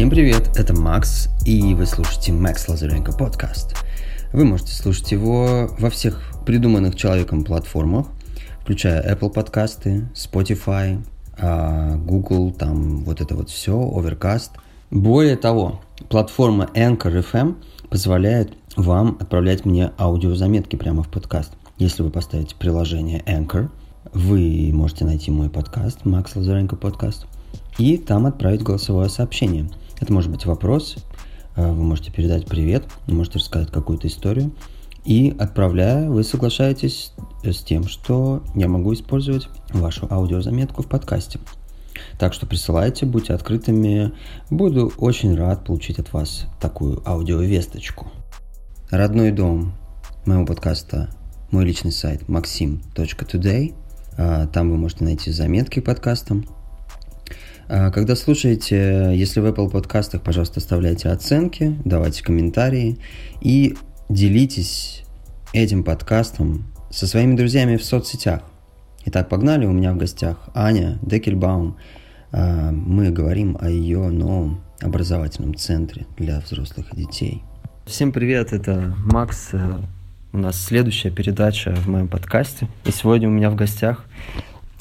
[0.00, 3.76] Всем привет, это Макс, и вы слушаете Макс Лазаренко подкаст.
[4.32, 8.06] Вы можете слушать его во всех придуманных человеком платформах,
[8.62, 11.06] включая Apple подкасты, Spotify,
[11.38, 14.52] а, Google, там вот это вот все, Overcast.
[14.90, 17.56] Более того, платформа Anchor FM
[17.90, 21.52] позволяет вам отправлять мне аудиозаметки прямо в подкаст.
[21.76, 23.68] Если вы поставите приложение Anchor,
[24.14, 27.26] вы можете найти мой подкаст, Макс Лазаренко подкаст,
[27.76, 29.68] и там отправить голосовое сообщение.
[30.00, 30.96] Это может быть вопрос,
[31.56, 34.52] э, вы можете передать привет, можете рассказать какую-то историю.
[35.04, 41.38] И отправляя, вы соглашаетесь с тем, что я могу использовать вашу аудиозаметку в подкасте.
[42.18, 44.12] Так что присылайте, будьте открытыми.
[44.50, 48.10] Буду очень рад получить от вас такую аудиовесточку.
[48.90, 49.72] Родной дом
[50.26, 51.08] моего подкаста,
[51.50, 53.74] мой личный сайт maxim.today.
[54.18, 56.44] А, там вы можете найти заметки к подкастам.
[57.72, 62.98] А, когда слушаете, если в Apple подкастах, пожалуйста, оставляйте оценки, давайте комментарии
[63.40, 63.76] и
[64.08, 65.04] делитесь
[65.52, 68.42] этим подкастом со своими друзьями в соцсетях.
[69.04, 71.76] Итак, погнали, у меня в гостях Аня Декельбаум.
[72.32, 77.44] А, мы говорим о ее новом образовательном центре для взрослых и детей.
[77.86, 79.52] Всем привет, это Макс.
[80.32, 82.66] У нас следующая передача в моем подкасте.
[82.84, 84.06] И сегодня у меня в гостях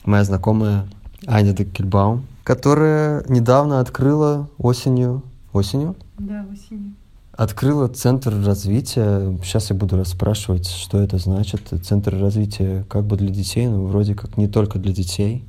[0.05, 0.87] моя знакомая
[1.27, 5.23] Аня Декельбаум, которая недавно открыла осенью...
[5.51, 5.95] Осенью?
[6.17, 6.93] Да, осенью
[7.31, 9.37] Открыла центр развития.
[9.43, 11.61] Сейчас я буду расспрашивать, что это значит.
[11.83, 15.45] Центр развития как бы для детей, но вроде как не только для детей.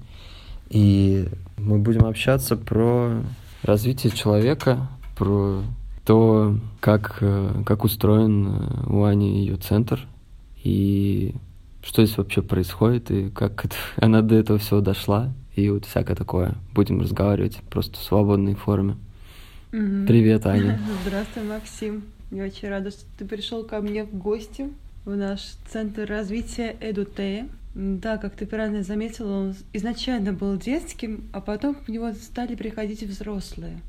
[0.69, 3.23] И мы будем общаться про
[3.63, 5.63] развитие человека, про
[6.05, 10.07] то, как, э, как устроен э, у Ани ее центр,
[10.63, 11.35] и
[11.83, 16.17] что здесь вообще происходит, и как это, она до этого всего дошла, и вот всякое
[16.17, 16.55] такое.
[16.75, 18.97] Будем разговаривать просто в свободной форме.
[19.73, 20.07] Угу.
[20.07, 20.81] Привет, Аня.
[21.07, 22.03] Здравствуй, Максим.
[22.31, 24.69] Я очень рада, что ты пришел ко мне в гости
[25.05, 27.49] в наш центр развития Эдутея.
[27.75, 33.03] Да, как ты правильно заметила, он изначально был детским, а потом к него стали приходить
[33.05, 33.81] взрослые.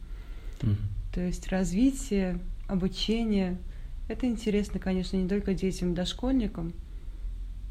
[0.61, 0.77] Мгм.
[1.13, 3.57] То есть развитие, обучение—
[4.07, 6.73] это интересно, конечно, не только детям, дошкольникам,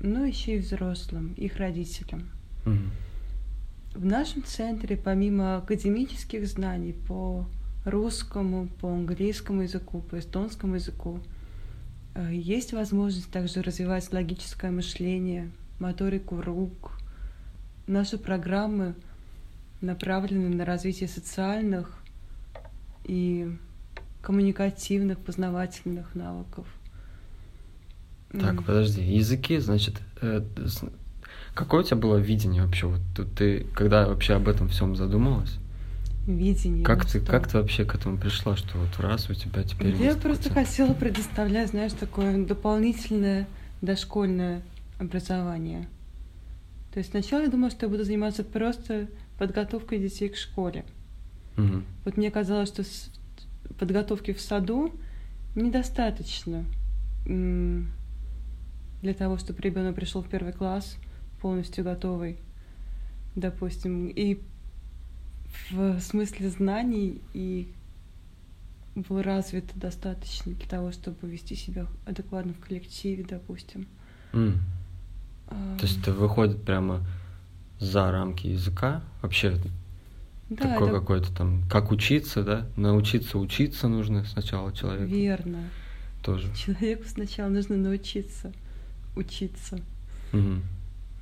[0.01, 2.29] но еще и взрослым, их родителям.
[2.65, 2.91] Мгм.
[3.95, 7.47] В нашем центре, помимо академических знаний по
[7.85, 11.21] русскому, по английскому языку, по эстонскому языку,
[12.15, 16.93] э, есть возможность также развивать логическое мышление, моторику рук.
[17.87, 18.95] Наши программы
[19.81, 21.99] направлены на развитие социальных
[23.05, 23.51] и
[24.23, 26.67] коммуникативных, познавательных навыков.
[28.31, 29.03] Так, подожди.
[29.03, 30.41] Языки, значит, э,
[31.61, 32.87] какое у тебя было видение вообще?
[32.87, 33.01] Вот
[33.37, 35.59] ты, когда вообще об этом всем задумалась?
[36.27, 36.85] Видение.
[36.85, 37.31] Как ну ты, что?
[37.31, 40.61] как ты вообще к этому пришла, что вот раз у тебя теперь Я просто центр?
[40.61, 43.47] хотела предоставлять, знаешь, такое дополнительное
[43.83, 44.63] дошкольное
[44.99, 45.87] образование.
[46.95, 50.85] То есть сначала я думала, что я буду заниматься просто подготовкой детей к школе.
[51.57, 51.85] Мгм.
[52.07, 52.85] Вот мне казалось, что
[53.79, 54.93] подготовки в саду
[55.55, 56.65] недостаточно
[57.27, 60.97] для того, чтобы ребенок пришел в первый класс
[61.41, 62.37] полностью готовый,
[63.35, 64.41] допустим, и
[65.71, 67.73] в смысле знаний и
[68.95, 73.87] был развит достаточно для того, чтобы вести себя адекватно в коллективе, допустим.
[74.33, 74.61] М.
[75.49, 77.05] А, То есть это выходит прямо
[77.79, 79.03] за рамки языка?
[79.23, 79.57] Вообще
[80.51, 82.67] да, такое это какое-то там, как учиться, да?
[82.77, 85.13] Научиться учиться нужно сначала человеку.
[85.13, 85.59] верно.
[86.23, 86.53] Тоже.
[86.55, 88.53] Человеку сначала нужно научиться
[89.17, 89.81] учиться.
[90.33, 90.63] Мгм.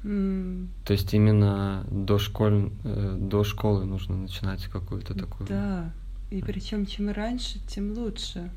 [0.04, 5.48] М, То есть именно до, школь, э, до школы нужно начинать какую-то такую...
[5.48, 5.92] Да,
[6.30, 8.50] и причем чем раньше, тем лучше.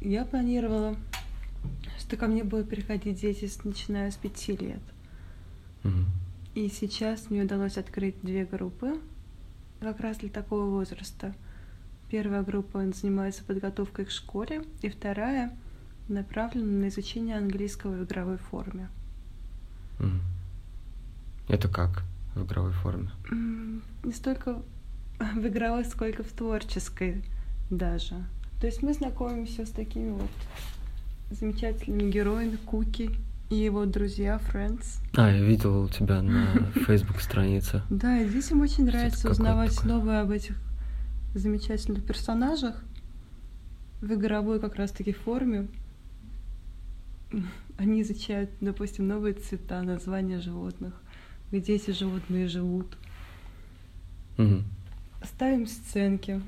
[0.00, 0.96] Я планировала,
[1.98, 4.80] что ко мне будут приходить дети, начиная с пяти лет.
[5.82, 6.06] Мгм.
[6.54, 9.00] И сейчас мне удалось открыть две группы
[9.80, 11.34] как раз для такого возраста.
[12.10, 15.52] Первая группа занимается подготовкой к школе, и вторая
[16.08, 18.88] направлена на изучение английского в игровой форме.
[21.48, 22.02] Это как
[22.34, 23.10] в игровой форме?
[23.30, 24.62] Не столько
[25.18, 27.24] в игровой, сколько в творческой
[27.70, 28.14] даже.
[28.60, 30.30] То есть мы знакомимся с такими вот
[31.30, 33.10] замечательными героями Куки
[33.50, 35.00] и его друзья Friends.
[35.16, 36.46] А, я видел у тебя на
[36.86, 37.82] Facebook странице.
[37.88, 40.56] Да, и детям очень это нравится узнавать новое об этих
[41.34, 42.82] замечательных персонажах
[44.00, 45.68] в игровой как раз-таки форме.
[47.76, 50.94] Они изучают, допустим, новые цвета, названия животных,
[51.50, 52.96] где эти животные живут.
[54.36, 54.64] Мгм.
[55.24, 56.40] ставим сценки,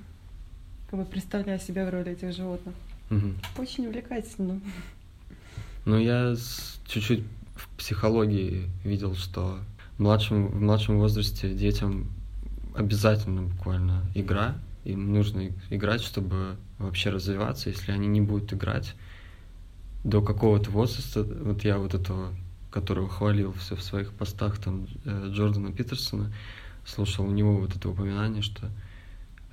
[0.88, 2.72] как бы представляя себя в роли этих животных.
[3.08, 3.36] Мгм.
[3.58, 4.60] Очень увлекательно.
[5.84, 6.36] Ну, я
[6.86, 7.24] чуть-чуть
[7.56, 9.58] в психологии видел, что
[9.98, 12.12] в младшем, в младшем возрасте детям
[12.76, 14.56] обязательно буквально игра.
[14.84, 17.70] Им нужно играть, чтобы вообще развиваться.
[17.70, 18.94] Если они не будут играть
[20.04, 22.32] до какого-то возраста, вот я вот этого,
[22.70, 26.32] которого хвалил все в своих постах, там, э, Джордана Питерсона,
[26.86, 28.70] слушал у него вот это упоминание, что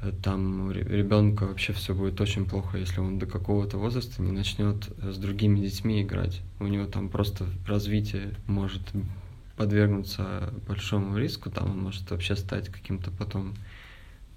[0.01, 4.31] э, там у ребенка вообще все будет очень плохо, если он до какого-то возраста не
[4.31, 6.41] начнет э, с другими детьми играть.
[6.59, 8.81] У него там просто развитие может
[9.57, 13.55] подвергнуться большому риску, там он может вообще стать каким-то потом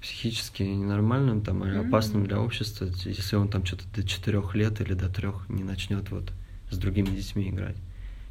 [0.01, 2.29] психически ненормальным там или опасным Мгм.
[2.29, 6.33] для общества, если он там что-то до четырех лет или до трех не начнет вот
[6.71, 7.77] с другими детьми играть.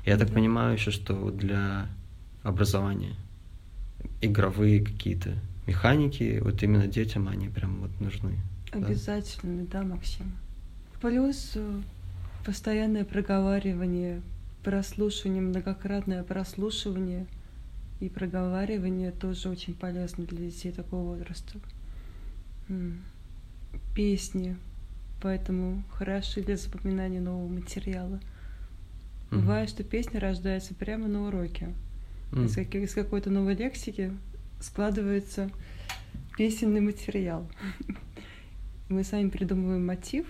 [0.05, 0.33] Я так Да.
[0.35, 1.87] понимаю еще, что вот для
[2.43, 3.15] образования
[4.21, 5.35] игровые какие-то
[5.67, 8.37] механики, вот именно детям они прям вот нужны.
[8.71, 8.79] да.
[8.87, 10.31] Обязательно, да, Максим.
[11.01, 11.81] Плюс э,
[12.45, 14.21] постоянное проговаривание,
[14.63, 17.25] прослушивание, многократное прослушивание
[17.99, 21.59] и проговаривание тоже очень полезно для детей такого возраста.
[23.95, 24.55] Песни,
[25.21, 28.19] поэтому хороши для запоминания нового материала.
[29.31, 29.41] Мгм.
[29.41, 31.73] Бывает, что песня рождается прямо на уроке.
[32.31, 32.45] М.
[32.45, 34.11] Из, каких- из какой-то новой лексики
[34.61, 35.49] складывается
[36.37, 37.47] песенный материал.
[38.89, 40.25] Мы сами придумываем мотив,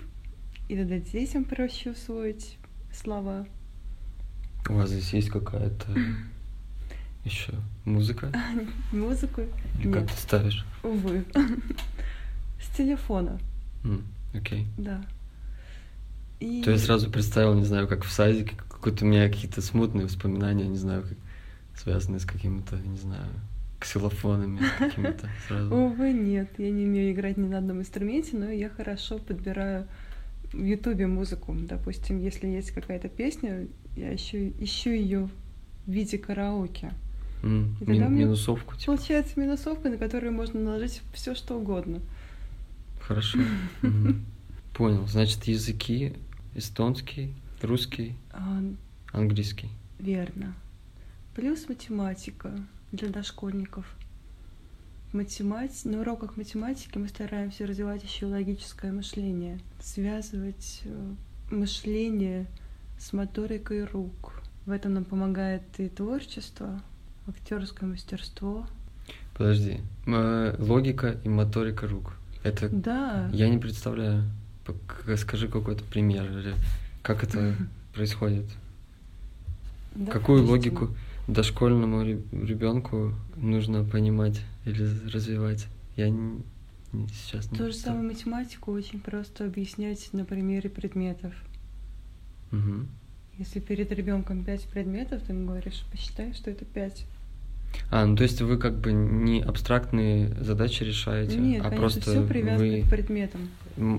[0.67, 2.57] и тогда детям проще усвоить
[2.93, 3.45] слова.
[4.69, 5.87] У вас здесь есть какая-то
[7.25, 7.53] еще
[7.85, 8.31] музыка?
[8.91, 9.41] Музыку
[9.79, 10.65] Или как ты ставишь?
[10.83, 11.25] увы.
[12.61, 13.39] С телефона,
[14.33, 14.67] Окей.
[14.77, 15.03] да.
[16.39, 20.05] И То я сразу представил, не знаю, как в садике, какой-то у меня какие-то смутные
[20.05, 21.17] воспоминания, не знаю, как
[21.75, 23.27] связанные с какими-то, не знаю,
[23.79, 25.73] ксилофонами, какими-то сразу.
[25.75, 29.87] Увы, нет, я не умею играть ни на одном инструменте, но я хорошо подбираю
[30.53, 31.53] в Ютубе музыку.
[31.57, 35.29] Допустим, если есть какая-то песня, я ищу, ищу ее
[35.85, 36.91] в виде караоке.
[37.43, 38.93] И тогда мин- Минусовку, типа.
[38.95, 41.99] Получается минусовка, на которую можно наложить все что угодно.
[43.01, 43.39] Хорошо.
[44.73, 45.07] Понял.
[45.07, 46.13] Значит, языки
[46.55, 48.61] эстонский, русский, А,
[49.13, 49.69] английский.
[49.99, 50.53] верно.
[51.35, 52.51] Плюс математика
[52.91, 53.85] для дошкольников.
[55.13, 55.87] Математи...
[55.87, 61.13] На уроках математики мы стараемся развивать еще логическое мышление, связывать э,
[61.51, 62.45] мышление
[62.99, 64.41] с моторикой рук.
[64.65, 66.81] В этом нам помогает и творчество,
[67.29, 68.65] актерское мастерство.
[69.35, 69.79] Подожди.
[70.05, 72.13] М, Логика и моторика рук.
[72.43, 74.23] Это Да, я не представляю.
[75.17, 76.53] Скажи какой-то пример или
[77.01, 77.55] как это
[77.93, 78.45] происходит.
[80.11, 80.95] Какую допустим, логику
[81.27, 85.67] дошкольному ребенку нужно понимать или развивать?
[85.95, 86.41] Я не,
[86.93, 91.33] не- сейчас не То же самое математику очень просто объяснять на примере предметов.
[92.51, 92.87] Мгм.
[93.37, 97.05] Если перед ребенком пять предметов, ты ему говоришь, посчитай, что это пять.
[97.91, 102.01] А, ну то есть вы как бы не абстрактные задачи решаете, Нет, а конечно, просто
[102.01, 103.49] все привязано вы, к предметам.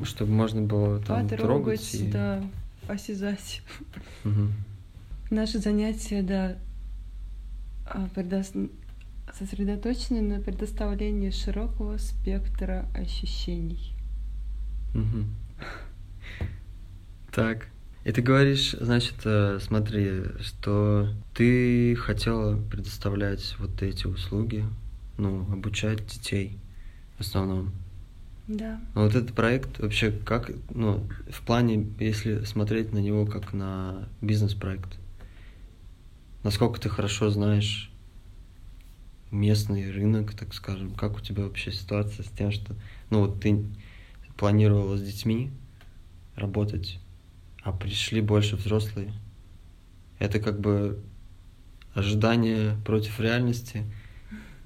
[0.04, 2.10] чтобы можно было там трогать Потрогать, и...
[2.10, 2.44] да,
[2.88, 3.62] осязать.
[4.24, 4.52] Мгм.
[5.30, 6.56] Наши занятия, да,
[7.86, 8.70] а, предос-
[9.36, 13.94] сосредоточены на предоставлении широкого спектра ощущений.
[14.94, 15.34] Мгм.
[17.32, 17.68] Так.
[18.04, 24.64] И ты говоришь, значит, э, смотри, что ты хотела предоставлять вот эти услуги,
[25.18, 26.58] ну, обучать детей
[27.18, 27.72] в основном.
[28.48, 28.80] Да.
[28.94, 34.08] А вот этот проект вообще как, ну, в плане, если смотреть на него как на
[34.22, 34.98] бизнес-проект,
[36.42, 37.92] насколько ты хорошо знаешь
[39.30, 42.74] местный рынок, так скажем, как у тебя вообще ситуация с тем, что,
[43.10, 43.64] ну, вот ты
[44.36, 45.50] планировала с детьми
[46.34, 46.98] работать,
[47.62, 49.12] а пришли больше взрослые.
[50.18, 51.00] Это как бы
[51.94, 53.84] ожидание против реальности,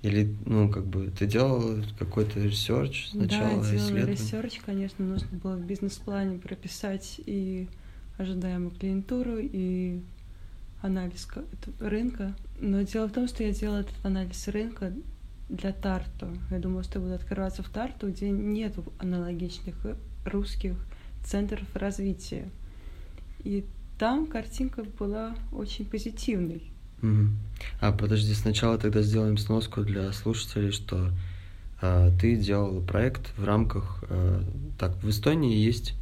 [0.03, 5.57] или, ну, как бы, ты делала какой-то research сначала, да, делала research, конечно, нужно было
[5.57, 7.69] в бизнес-плане прописать и
[8.19, 10.03] ожидаемую клиентуру, и
[10.83, 11.27] анализ
[11.81, 12.37] рынка.
[12.61, 14.93] Но дело в том, что я делала этот анализ рынка
[15.49, 16.29] для Тарту.
[16.51, 19.97] Я думала, что я буду открываться в Тарту, где нет аналогичных э,
[20.27, 20.77] русских
[21.25, 22.51] центров развития.
[23.45, 23.65] И
[23.99, 26.63] там картинка была очень позитивной.
[27.01, 27.37] Мгм.
[27.81, 31.11] А, подожди, сначала тогда сделаем сноску для слушателей, что
[31.81, 34.03] а, ты делала проект в рамках...
[34.09, 34.43] а,
[34.79, 35.95] так, в Эстонии есть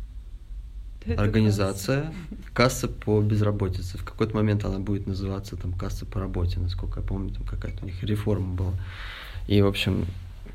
[1.05, 2.13] Это организация
[2.55, 3.99] касса по безработице.
[3.99, 7.83] В какой-то момент она будет называться там касса по работе, насколько я помню, там какая-то
[7.83, 8.75] у них реформа была.
[9.49, 10.07] И, в общем,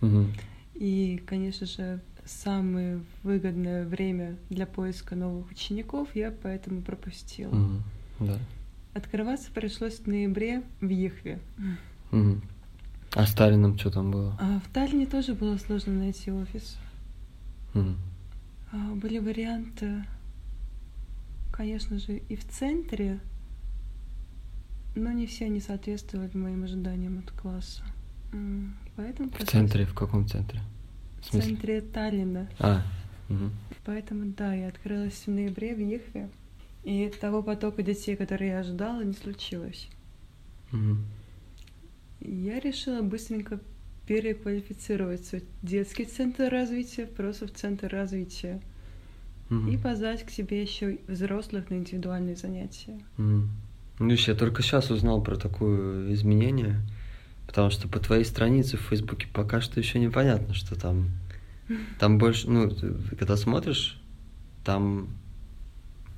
[0.00, 0.32] Мгм.
[0.78, 7.54] И, конечно же, самое выгодное время для поиска новых учеников я поэтому пропустила.
[7.54, 7.82] Мгм.
[8.20, 8.38] Да.
[8.94, 11.38] Открываться пришлось в ноябре в Ехве.
[12.10, 12.42] Мгм.
[13.14, 14.36] А с Таллином что там было?
[14.40, 16.76] А в Таллине тоже было сложно найти офис.
[17.72, 17.96] Мгм.
[18.72, 20.04] А, Были варианты,
[21.52, 23.20] конечно же, и в центре,
[24.94, 27.82] но не все они соответствовали моим ожиданиям от класса.
[28.96, 29.84] Поэтому В центре?
[29.84, 30.60] В каком центре?
[31.20, 32.48] В В центре Таллина.
[32.58, 32.82] А,
[33.28, 33.52] мгм.
[33.84, 36.28] Поэтому, да, я открылась в ноябре в Ехве.
[36.82, 39.88] И того потока детей, который я ожидала, не случилось.
[42.20, 43.60] И я решила быстренько
[44.06, 48.60] переквалифицироваться в детский центр развития просто в центр развития.
[49.48, 49.70] Мгм.
[49.70, 52.98] И позвать к себе еще взрослых на индивидуальные занятия.
[53.16, 53.50] Мгм.
[53.98, 56.80] Ну, я только сейчас узнал про такое изменение,
[57.56, 61.08] потому что по твоей странице в Фейсбуке пока что еще непонятно, что там.
[61.98, 62.70] Там больше, ну,
[63.18, 63.98] когда смотришь,
[64.62, 65.08] там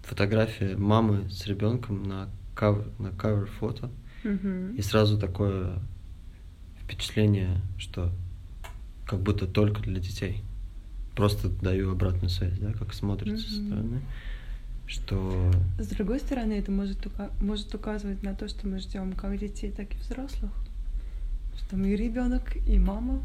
[0.03, 3.89] фотография мамы с ребенком на кавер, на кавер фото,
[4.25, 4.75] Мгм.
[4.75, 5.79] и сразу такое
[6.83, 8.11] впечатление, что
[9.07, 10.43] как будто только для детей.
[11.15, 13.67] Просто даю обратную связь, да, как смотрится со Мгм.
[13.69, 14.01] стороны,
[14.89, 19.39] что С другой стороны, это может, ука- может указывать на то, что мы ждем как
[19.39, 20.51] детей, так и взрослых.
[21.73, 23.23] Мы и ребенок, и мама,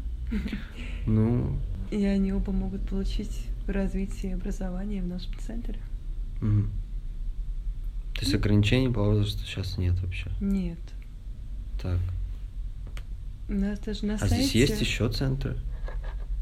[1.06, 1.58] ну,
[1.90, 5.78] и они оба могут получить развитие и образование в нашем центре.
[6.40, 6.70] Мгм.
[8.14, 10.30] То есть ограничений по возрасту сейчас нет вообще.
[10.40, 10.78] Нет.
[11.80, 11.98] Так.
[13.48, 14.36] У нас даже на А сайте...
[14.36, 15.56] здесь есть еще центры?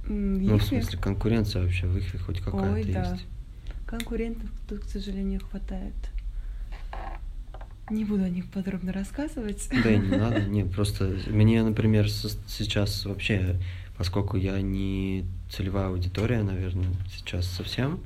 [0.05, 3.13] в Ну, в смысле, конкуренция вообще в их хоть какая-то Ой, да.
[3.13, 3.27] есть.
[3.87, 5.95] Конкурентов тут, к сожалению, хватает.
[7.91, 9.69] Не буду о них подробно рассказывать.
[9.71, 10.41] Да и не надо.
[10.43, 13.61] Не, просто мне, например, сейчас вообще,
[13.99, 18.01] поскольку я не целевая аудитория, наверное, сейчас совсем,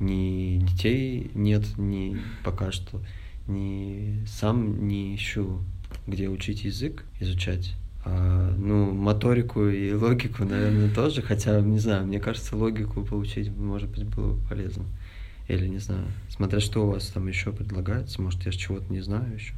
[0.00, 3.00] ни детей нет, ни пока что,
[3.46, 5.60] ни сам не ищу,
[6.06, 7.74] где учить язык, изучать.
[8.04, 13.90] А, ну, моторику и логику, наверное, тоже, хотя, не знаю, мне кажется, логику получить, может
[13.90, 14.84] быть, было бы полезно.
[15.48, 19.34] Или, не знаю, смотря что у вас там еще предлагается, может, я чего-то не знаю
[19.34, 19.54] еще.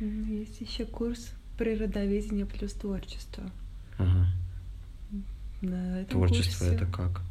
[0.00, 3.44] Есть еще курс природоведения плюс творчество.
[3.98, 4.26] Ага.
[5.60, 7.22] На этом Творчество курсе, это как?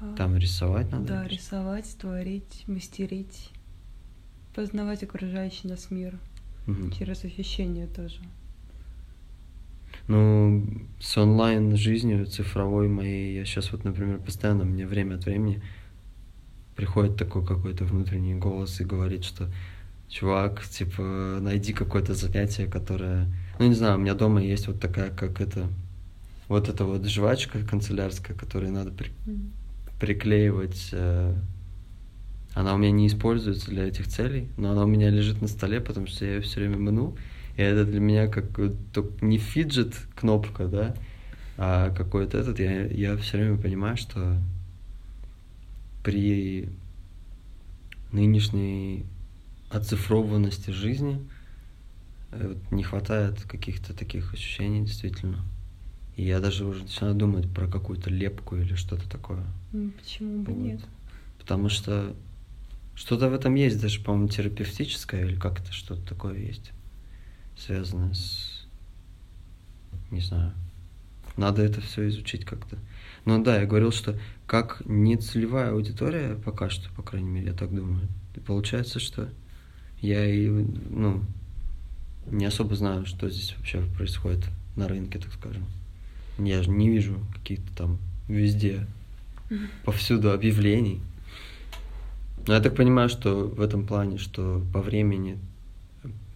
[0.00, 1.06] а, Там рисовать надо?
[1.06, 3.50] Да, или рисовать, творить, мастерить,
[4.54, 6.18] познавать окружающий нас мир
[6.66, 6.92] Мгм.
[6.92, 8.20] через ощущения тоже.
[10.08, 10.66] Ну,
[11.00, 15.62] с онлайн жизнью цифровой моей, я сейчас вот, например, постоянно мне время от времени
[16.76, 19.48] приходит такой какой-то внутренний голос и говорит, что
[20.08, 23.26] чувак, типа, найди какое-то занятие, которое...
[23.58, 25.68] Ну, не знаю, у меня дома есть вот такая, как это...
[26.48, 29.52] Вот эта вот жвачка канцелярская, которую надо при- М.
[30.00, 30.90] приклеивать.
[30.92, 31.34] э,
[32.54, 35.80] Она у меня не используется для этих целей, но она у меня лежит на столе,
[35.80, 37.16] потому что я ее все время мну.
[37.56, 38.44] И это для меня как
[39.22, 40.94] не фиджет кнопка, да,
[41.56, 42.58] а какой-то этот.
[42.58, 44.36] Я, я все время понимаю, что
[46.02, 46.68] при
[48.12, 49.06] нынешней
[49.70, 51.26] оцифрованности жизни
[52.30, 55.38] э, не хватает каких-то таких ощущений действительно.
[56.16, 59.44] И я даже уже начинаю думать про какую-то лепку или что-то такое.
[59.98, 60.62] Почему бы Вот.
[60.62, 60.80] нет?
[61.38, 62.14] Потому что
[62.94, 66.70] что-то в этом есть, даже, по-моему, терапевтическое или как это что-то такое есть,
[67.56, 68.66] связанное с,
[70.10, 70.52] не знаю,
[71.36, 72.76] надо это все изучить как-то.
[73.24, 77.52] Но да, я говорил, что как не целевая аудитория пока что, по крайней мере, я
[77.52, 78.08] так думаю.
[78.34, 79.28] И получается, что
[80.00, 81.22] я и, ну,
[82.26, 84.44] не особо знаю, что здесь вообще происходит
[84.76, 85.64] на рынке, так скажем.
[86.38, 87.98] Я же не вижу каких-то там
[88.28, 88.86] везде,
[89.84, 91.00] повсюду объявлений.
[92.46, 95.38] Но я так понимаю, что в этом плане, что по времени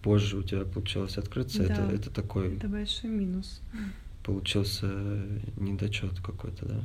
[0.01, 1.91] позже у тебя получилось открыться, это, Да.
[1.91, 3.61] это такой Это большой минус.
[4.27, 4.85] Получился
[5.55, 6.81] недочет какой-то, да?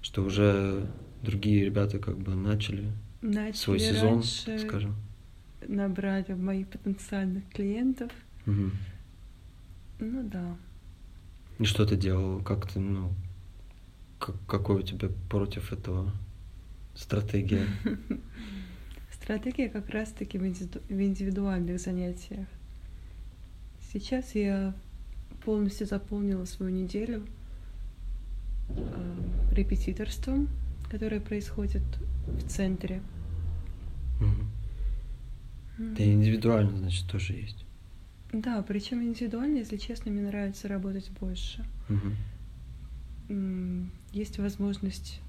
[0.00, 0.86] Что уже
[1.22, 4.94] другие ребята как бы начали Начали свой сезон, так скажем.
[5.66, 8.12] набрать моих потенциальных клиентов.
[8.46, 8.72] Мгм.
[9.98, 10.56] Ну да.
[11.58, 12.40] И что ты делал?
[12.44, 13.12] Как ты, ну,
[14.20, 16.12] как, какой у тебя против этого
[16.94, 17.66] стратегия?
[19.10, 22.46] Стратегия как раз-таки в индивидуальных занятиях.
[23.92, 24.76] Сейчас я
[25.44, 27.24] полностью заполнила свою неделю
[28.68, 29.14] э,
[29.52, 30.48] репетиторством,
[30.90, 31.82] которое происходит
[32.26, 33.02] в центре.
[34.20, 34.50] Мгм.
[35.96, 37.64] Да и индивидуально, значит, тоже есть.
[38.32, 41.64] Да, причем индивидуально, если честно, мне нравится работать больше.
[43.28, 45.20] М, Есть возможность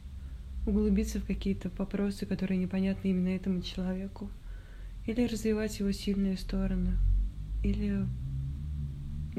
[0.65, 4.29] углубиться в какие-то вопросы, которые непонятны именно этому человеку.
[5.05, 6.97] Или развивать его сильные стороны.
[7.63, 8.05] Или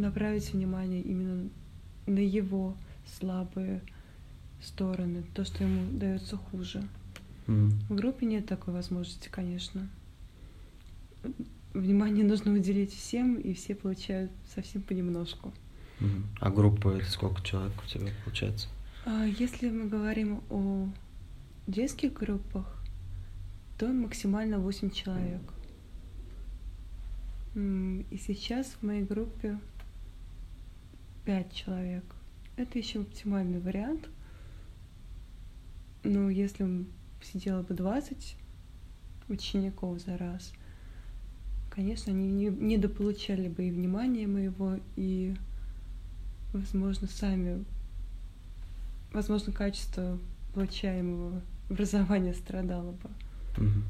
[0.00, 1.48] направить внимание именно
[2.06, 2.76] на его
[3.18, 3.82] слабые
[4.62, 6.86] стороны, то, что ему дается хуже.
[7.46, 7.70] Мгм.
[7.88, 9.88] В группе нет такой возможности, конечно.
[11.72, 15.52] Внимание нужно уделить всем, и все получают совсем понемножку.
[16.00, 16.26] Мгм.
[16.40, 18.68] А группа это сколько человек у тебя получается?
[19.04, 20.88] А Если мы говорим о
[21.66, 22.66] детских группах,
[23.78, 25.40] то максимально 8 человек.
[27.54, 29.58] И сейчас в моей группе
[31.30, 32.02] 5 человек.
[32.56, 34.08] Это еще оптимальный вариант.
[36.02, 36.84] Но если
[37.22, 38.36] сидело бы 20
[39.28, 40.52] учеников за раз,
[41.70, 45.36] конечно, они не, недополучали бы и внимания моего, и,
[46.52, 47.64] возможно, сами
[49.12, 50.18] возможно, качество
[50.52, 53.10] получаемого образования страдало бы.
[53.56, 53.84] Мгм.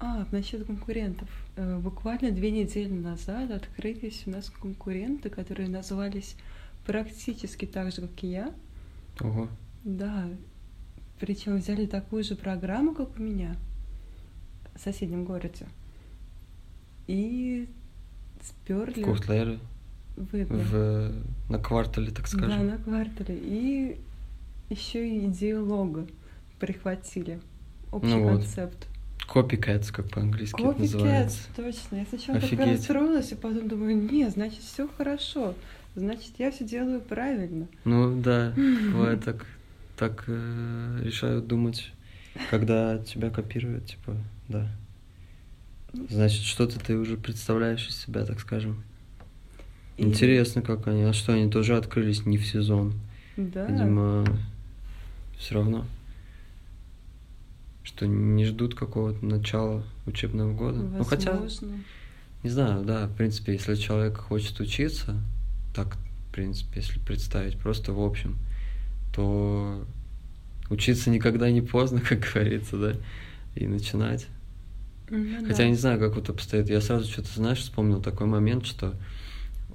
[0.00, 1.28] А, насчет конкурентов.
[1.56, 6.36] Э, Буквально две недели назад открылись у нас конкуренты, которые назывались
[6.84, 8.52] практически так же, как и я.
[9.20, 9.48] Ого.
[9.84, 10.28] Да.
[11.20, 13.56] Причем взяли такую же программу, как у меня
[14.74, 15.66] в соседнем городе.
[17.06, 17.68] И
[18.42, 19.58] сперли Коутлеры
[20.16, 20.60] выгоду.
[20.62, 21.12] в,
[21.48, 22.66] на квартале, так Да, скажем.
[22.66, 23.38] на квартале.
[23.38, 24.00] И
[24.68, 26.06] еще и идею лога
[26.58, 27.40] прихватили.
[27.92, 28.44] Общий Ну вот.
[29.28, 31.38] Copycats, как по-английски это называется.
[31.56, 31.96] точно.
[31.96, 32.66] Я сначала так Офигеть.
[32.78, 35.54] расстроилась, и потом думаю, нет, значит, все хорошо.
[35.96, 37.66] Значит, я все делаю правильно.
[37.84, 38.52] Ну да,
[38.92, 39.46] бывает так,
[39.96, 41.90] так э, решают думать,
[42.50, 44.16] когда тебя копируют, типа,
[44.48, 44.68] да.
[46.10, 48.82] Значит, что-то ты уже представляешь из себя, так скажем.
[49.96, 51.02] И- Интересно, как они.
[51.04, 52.92] А что, они тоже открылись не в сезон?
[53.38, 53.66] Да.
[53.66, 54.24] Видимо,
[55.38, 55.86] все равно.
[57.86, 60.78] Что не ждут какого-то начала учебного года.
[60.80, 61.84] Ну хотя, Возможно.
[62.42, 65.14] не знаю, да, в принципе, если человек хочет учиться,
[65.72, 68.38] так, в принципе, если представить просто в общем,
[69.14, 69.86] то
[70.68, 72.94] учиться никогда не поздно, как говорится, да,
[73.54, 74.26] и начинать.
[75.08, 75.62] Ну Хотя да.
[75.62, 76.68] я не знаю, как вот обстоит.
[76.68, 78.96] Я сразу что-то, знаешь, вспомнил такой момент, что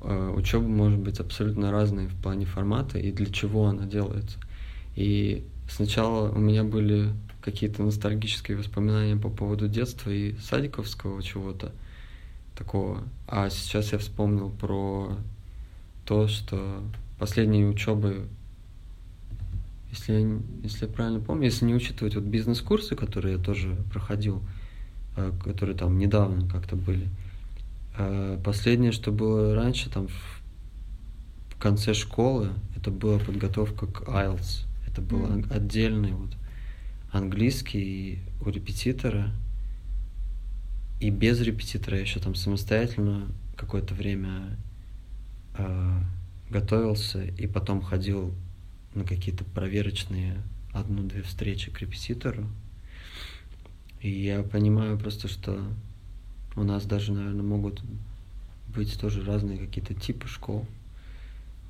[0.02, 4.38] э, учеба может быть абсолютно разной в плане формата и для чего она делается.
[4.98, 11.72] И сначала у меня были какие-то ностальгические воспоминания по поводу детства и садиковского чего-то
[12.56, 13.04] такого.
[13.28, 15.18] А сейчас я вспомнил про
[16.06, 16.84] то, что
[17.18, 18.28] последние учебы,
[19.92, 24.42] если я, если я правильно помню, если не учитывать вот бизнес-курсы, которые я тоже проходил,
[25.18, 27.08] э, которые там недавно как-то были.
[27.98, 34.66] Э, Последнее, что было раньше, там в конце школы, это была подготовка к IELTS.
[34.88, 35.34] Это был Мгм.
[35.34, 36.32] ан- отдельный вот
[37.12, 39.32] английский у репетитора.
[41.00, 44.58] И без репетитора я еще там самостоятельно какое-то время
[45.58, 46.02] э,
[46.50, 48.34] готовился и потом ходил
[48.94, 50.42] на какие-то проверочные
[50.74, 52.48] одну-две встречи к репетитору.
[54.00, 55.64] И я понимаю просто, что
[56.56, 57.82] у нас даже, наверное, могут
[58.68, 60.68] быть тоже разные какие-то типы школ.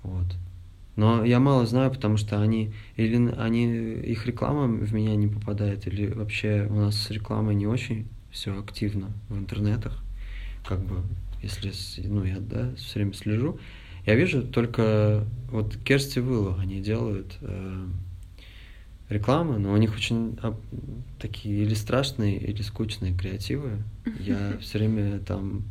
[0.04, 0.28] Вот.
[0.96, 5.88] Но я мало знаю, потому что они или они их реклама в меня не попадает,
[5.88, 10.04] или вообще у нас с рекламой не очень все активно в интернетах.
[10.66, 11.02] Как бы,
[11.42, 11.72] если
[12.08, 13.60] ну, я да, все время слежу.
[14.06, 17.88] Я вижу только вот Керсти Виллу они делают э,
[19.10, 20.62] рекламу, но у них очень об-
[21.20, 23.84] такие или страшные, или скучные креативы.
[24.20, 25.64] Я все время там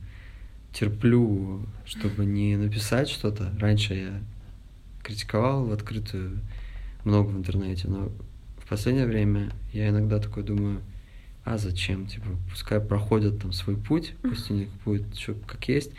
[0.72, 3.52] терплю, чтобы не написать что-то.
[3.58, 4.20] Раньше я
[5.02, 6.40] критиковал в открытую
[7.04, 8.10] много в интернете, но
[8.58, 10.80] в последнее время я иногда такой думаю,
[11.44, 12.06] а зачем?
[12.06, 15.92] Типа, пускай проходят там свой путь, пусть у них будет все как есть.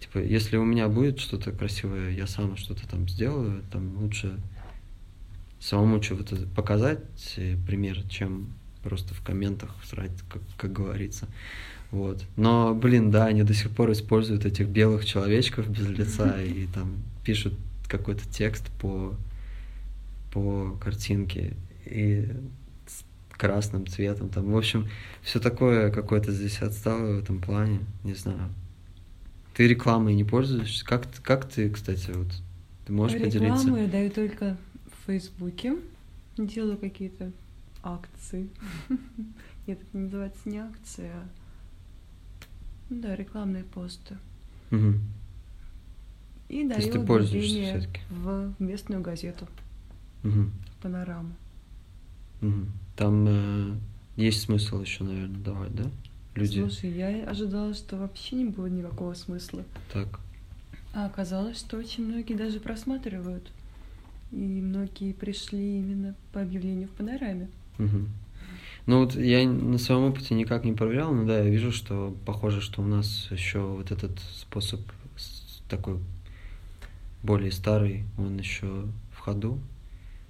[0.00, 4.38] Типа, если у меня будет что-то красивое, я сам что-то там сделаю, там лучше
[5.58, 7.00] самому что-то показать,
[7.36, 8.48] э, пример, чем
[8.82, 11.28] просто в комментах срать, как, как говорится.
[11.90, 12.24] Вот.
[12.36, 17.02] Но, блин, да, они до сих пор используют этих белых человечков без лица и там
[17.24, 17.54] пишут
[17.86, 19.14] какой-то текст по,
[20.32, 22.28] по картинке и
[22.86, 24.28] с красным цветом.
[24.28, 24.88] Там, в общем,
[25.22, 27.80] все такое какое-то здесь отстало в этом плане.
[28.04, 28.50] Не знаю.
[29.54, 30.84] Ты рекламой не пользуешься?
[30.84, 32.28] Как, как ты, кстати, вот
[32.86, 33.66] ты можешь Рекламу поделиться?
[33.66, 35.76] Рекламу я даю только в Фейсбуке.
[36.36, 37.32] Делаю какие-то
[37.82, 38.50] акции.
[39.66, 41.28] Нет, это называется не акция, а
[42.88, 44.16] ну да, рекламные посты.
[44.70, 44.94] Угу.
[46.48, 48.00] И даю ты пользуешься все-таки.
[48.10, 49.46] в местную газету.
[50.22, 50.50] Угу.
[50.82, 51.34] Панораму.
[52.42, 52.66] Угу.
[52.96, 53.74] Там э,
[54.16, 55.84] есть смысл еще, наверное, давать, да?
[56.34, 56.60] Люди.
[56.60, 59.64] Слушай, я ожидала, что вообще не будет никакого смысла.
[59.92, 60.20] Так.
[60.94, 63.50] А оказалось, что очень многие даже просматривают.
[64.32, 67.48] И многие пришли именно по объявлению в панораме.
[67.78, 68.08] Угу.
[68.86, 72.60] Ну вот я на своем опыте никак не проверял, но да, я вижу, что похоже,
[72.60, 74.80] что у нас еще вот этот способ
[75.68, 75.98] такой
[77.26, 79.60] более старый, он еще в ходу.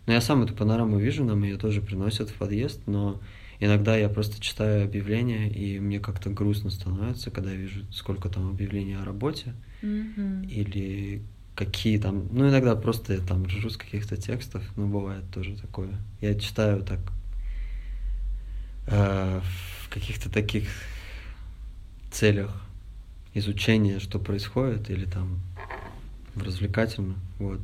[0.06, 3.20] Но я сам эту панораму вижу, нам ее тоже приносят в подъезд, но
[3.60, 8.50] иногда я просто читаю объявления, и мне как-то грустно становится, когда я вижу, сколько там
[8.50, 10.46] объявлений о работе, mm-hmm.
[10.48, 11.22] или
[11.54, 15.90] какие там, ну иногда просто я там ржу с каких-то текстов, ну бывает тоже такое.
[16.20, 17.00] Я читаю так
[18.86, 19.40] Э,
[19.82, 20.68] в каких-то таких
[22.10, 22.62] целях
[23.34, 25.40] изучения, что происходит, или там
[26.36, 27.60] в развлекательных, вот.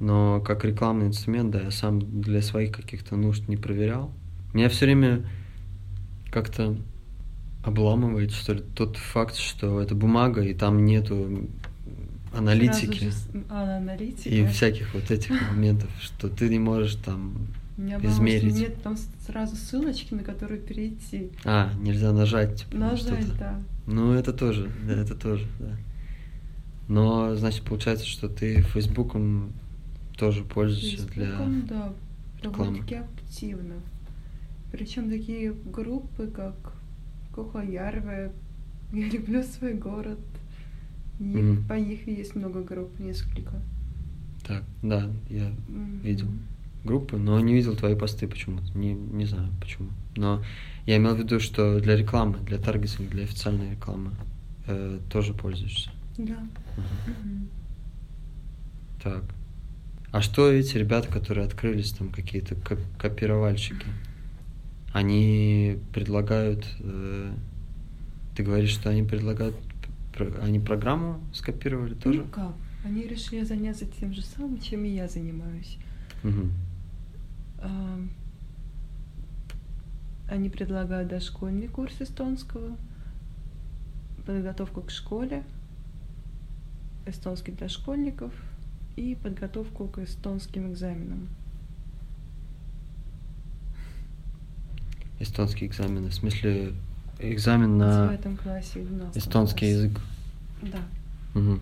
[0.00, 4.10] Но как рекламный инструмент, да, я сам для своих каких-то нужд не проверял.
[4.54, 5.24] Меня все время
[6.32, 6.76] как-то
[7.62, 11.46] обламывает, что ли, тот факт, что это бумага, и там нету
[12.34, 13.04] аналитики.
[13.04, 13.12] Же,
[13.50, 13.80] а.
[14.24, 18.54] И всяких вот этих моментов, что ты не можешь там меня измерить.
[18.54, 21.30] Нет там сразу ссылочки, на которую перейти.
[21.44, 23.60] А, нельзя нажать, типа, Нажать, да.
[23.86, 25.76] Ну, это тоже, да, это тоже, да.
[26.90, 29.52] Но, значит, получается, что ты Фейсбуком
[30.18, 31.92] тоже пользуешься Фейсбуком, для да,
[32.42, 32.72] рекламы.
[32.72, 33.74] довольно-таки активно.
[34.72, 36.74] Причем такие группы, как
[37.32, 38.32] Кохоярве,
[38.92, 40.18] Я люблю свой город.
[41.20, 41.64] И Мгм.
[41.68, 43.52] По их есть много групп, несколько.
[44.44, 46.00] Так, да, я Мгм.
[46.02, 46.26] видел
[46.82, 48.76] группы, но не видел твои посты почему-то.
[48.76, 49.90] Не, не знаю почему.
[50.16, 50.42] Но
[50.86, 54.10] я имел в виду, что для рекламы, для таргетинга, для официальной рекламы
[54.66, 55.90] э, тоже пользуешься.
[56.26, 56.38] Да.
[57.06, 57.48] Мгм.
[59.02, 59.24] Так.
[60.12, 63.86] А что эти ребята, которые открылись, там какие-то ко- копировальщики,
[64.92, 67.32] они предлагают, э,
[68.36, 69.56] ты говоришь, что они предлагают,
[70.42, 72.18] они программу скопировали тоже?
[72.22, 72.54] Ну как?
[72.84, 75.78] Они решили заняться тем же самым, чем и я занимаюсь.
[76.22, 76.52] Мгм.
[77.62, 78.10] Ам,
[80.28, 82.76] Они предлагают дошкольный курс эстонского,
[84.26, 85.42] подготовку к школе,
[87.06, 88.32] эстонский для школьников
[88.96, 91.28] и подготовку к эстонским экзаменам.
[95.18, 96.72] Эстонские экзамены, в смысле
[97.18, 99.72] экзамен В на девятом классе и в 12 эстонский классе.
[99.72, 100.00] язык.
[100.62, 100.78] Да.
[101.34, 101.60] Мгм.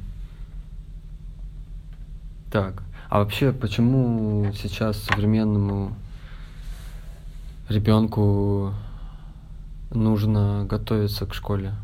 [2.53, 5.95] Так, а вообще почему сейчас современному
[7.69, 8.73] ребенку
[9.91, 11.75] нужно готовиться к школе?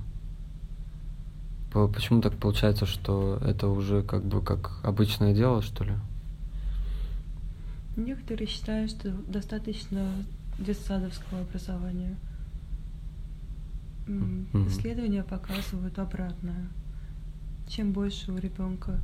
[1.74, 5.92] По- Почему так получается, что это уже как бы как обычное дело, что ли?
[7.96, 10.08] Некоторые считают, что достаточно
[10.58, 12.14] детсадовского образования.
[14.06, 14.68] Мгм.
[14.68, 16.68] Исследования показывают обратное.
[17.66, 19.00] Чем больше у ребенка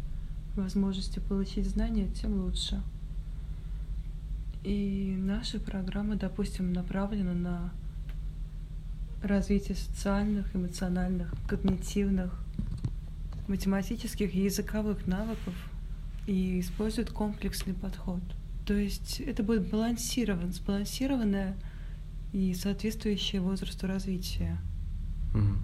[0.54, 2.80] возможности получить знания, тем лучше.
[4.62, 7.72] И наша программа, допустим, направлена на
[9.22, 12.32] развитие социальных, эмоциональных, когнитивных,
[13.50, 15.54] математических и языковых навыков
[16.26, 18.20] и использует комплексный подход.
[18.66, 21.54] То есть это будет балансирован, сбалансированное
[22.32, 24.56] и соответствующее возрасту развития,
[25.34, 25.58] Мгм.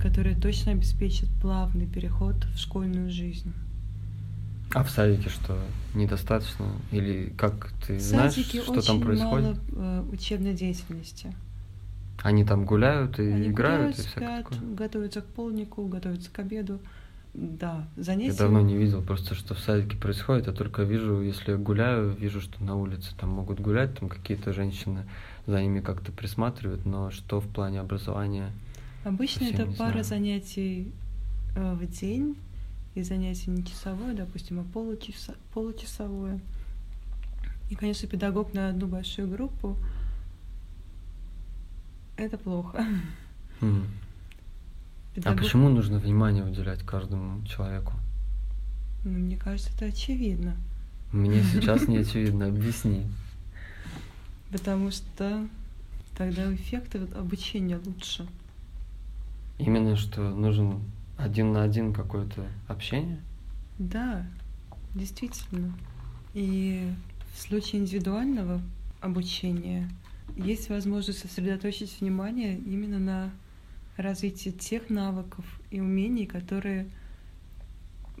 [0.00, 3.52] которое точно обеспечит плавный переход в школьную жизнь.
[4.74, 5.56] А в садике что,
[5.94, 6.66] недостаточно?
[6.90, 9.56] Или как ты В знаешь, садике что там происходит?
[9.72, 11.32] мало э, учебной деятельности.
[12.22, 14.74] Они там гуляют и Они играют, гуляют, и всякое спят, такое.
[14.74, 16.80] готовятся к полнику, готовятся к обеду.
[17.34, 18.38] Да, Я занятия.
[18.38, 20.46] давно не видел просто, что в садике происходит.
[20.46, 24.52] Я только вижу, если я гуляю, вижу, что на улице там могут гулять, там какие-то
[24.52, 25.04] женщины
[25.46, 28.52] за ними как-то присматривают, но что в плане образования?
[29.04, 30.04] Обычно это пара знаю.
[30.04, 30.92] занятий
[31.56, 32.36] э, в день,
[32.94, 36.40] и занятие не часовое, допустим, а получаса, получасовое.
[37.68, 39.76] И, конечно, педагог на одну большую группу
[42.16, 42.86] это плохо.
[45.16, 45.22] Мгм.
[45.26, 47.92] А Педагог- почему нужно внимание уделять каждому человеку?
[49.04, 50.56] Ну, мне кажется, это очевидно.
[51.12, 53.06] Мне сейчас не очевидно, объясни.
[54.50, 55.46] Потому что
[56.16, 58.26] тогда эффект от обучения лучше.
[59.58, 60.80] Именно что нужен
[61.16, 63.20] один на один какое-то общение?
[63.78, 64.26] Да,
[64.94, 65.72] действительно.
[66.34, 66.92] И
[67.34, 68.60] в случае индивидуального
[69.00, 69.88] обучения
[70.36, 73.30] есть возможность сосредоточить внимание именно на
[73.96, 76.86] развитии тех навыков и умений, которые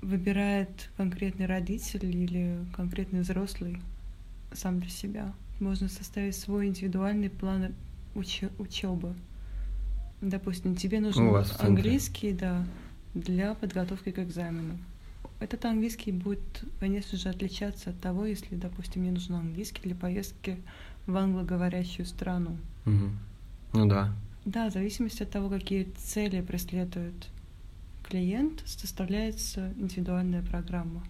[0.00, 3.78] выбирает конкретный родитель или конкретный взрослый
[4.52, 5.32] сам для себя.
[5.60, 7.74] Можно составить свой индивидуальный план
[8.14, 9.14] учебы.
[10.20, 12.66] Допустим, тебе нужен английский, да,
[13.14, 14.78] для подготовки к экзамену.
[15.40, 20.58] Этот английский будет, конечно же, отличаться от того, если, допустим, мне нужен английский для поездки
[21.06, 22.56] в англоговорящую страну.
[22.84, 23.18] Мгм.
[23.72, 24.14] Ну да.
[24.44, 27.14] Да, в зависимости от того, какие цели преследует
[28.02, 31.02] клиент, составляется индивидуальная программа.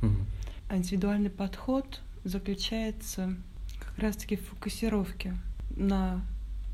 [0.00, 0.24] Мгм.
[0.68, 3.36] А индивидуальный подход заключается
[3.78, 5.36] как раз-таки в фокусировке
[5.76, 6.24] на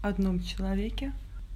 [0.03, 1.13] одном человеке,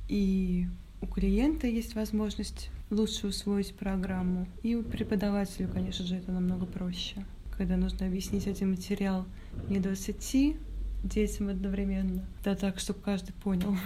[0.08, 0.66] и
[1.00, 7.24] у клиента есть возможность лучше усвоить программу, и у преподавателя, конечно же, это намного проще,
[7.56, 9.24] когда нужно объяснить один материал
[9.68, 10.56] не 20
[11.02, 13.76] детям одновременно, да так, чтобы каждый понял,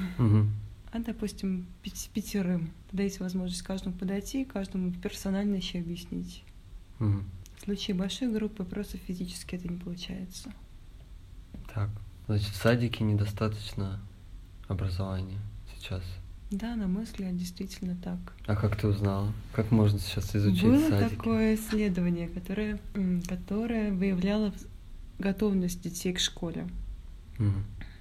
[0.92, 2.70] а, допустим, пяти- пятерым.
[2.90, 6.44] Тогда есть возможность каждому подойти, каждому персонально еще объяснить.
[6.98, 7.24] Мгм.
[7.58, 10.52] В случае большой группы просто физически это не получается.
[11.74, 11.90] Так,
[12.26, 14.00] значит, в садике недостаточно
[14.68, 15.38] образования
[15.76, 16.02] сейчас.
[16.50, 18.18] Да, на мой взгляд, действительно так.
[18.46, 19.32] А как ты узнала?
[19.52, 21.16] Как можно сейчас изучить Было садики?
[21.16, 22.78] такое исследование, которое,
[23.26, 24.52] которое выявляло
[25.18, 26.68] готовность детей к школе.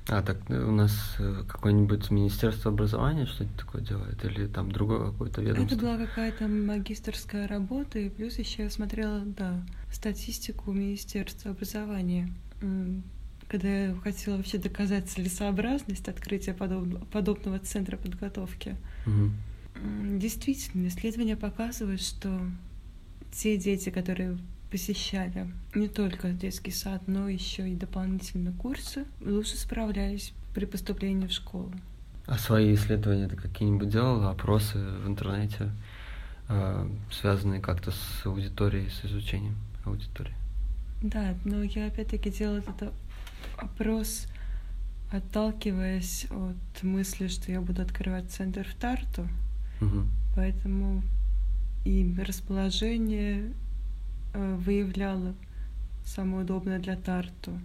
[0.09, 4.23] А, так э, у нас э, какое-нибудь Министерство образования что-нибудь такое делает?
[4.25, 5.75] Или там другое какое-то ведомство?
[5.75, 12.29] Это была какая-то магистрская работа, и плюс еще я смотрела, да, статистику Министерства образования.
[13.47, 18.75] Когда я хотела вообще доказать целесообразность открытия подоб- подобного центра подготовки.
[19.05, 22.41] М, Действительно, исследования показывают, что
[23.31, 24.37] те дети, которые
[24.73, 31.31] посещали не только детский сад, но еще и дополнительные курсы, лучше справлялись при поступлении в
[31.31, 31.71] школу.
[32.25, 34.31] А свои исследования ты какие-нибудь делала?
[34.31, 35.69] Опросы в интернете,
[36.49, 39.55] э, связанные как-то с аудиторией, с изучением
[39.85, 40.33] аудитории?
[41.03, 42.91] Да, но я опять-таки делала этот
[43.57, 44.25] опрос,
[45.11, 49.27] отталкиваясь от мысли, что я буду открывать центр в Тарту,
[49.81, 50.09] Мгм.
[50.35, 51.03] поэтому
[51.85, 53.51] и расположение
[54.33, 55.35] э, выявляло
[56.05, 57.59] самое удобное для Тарту,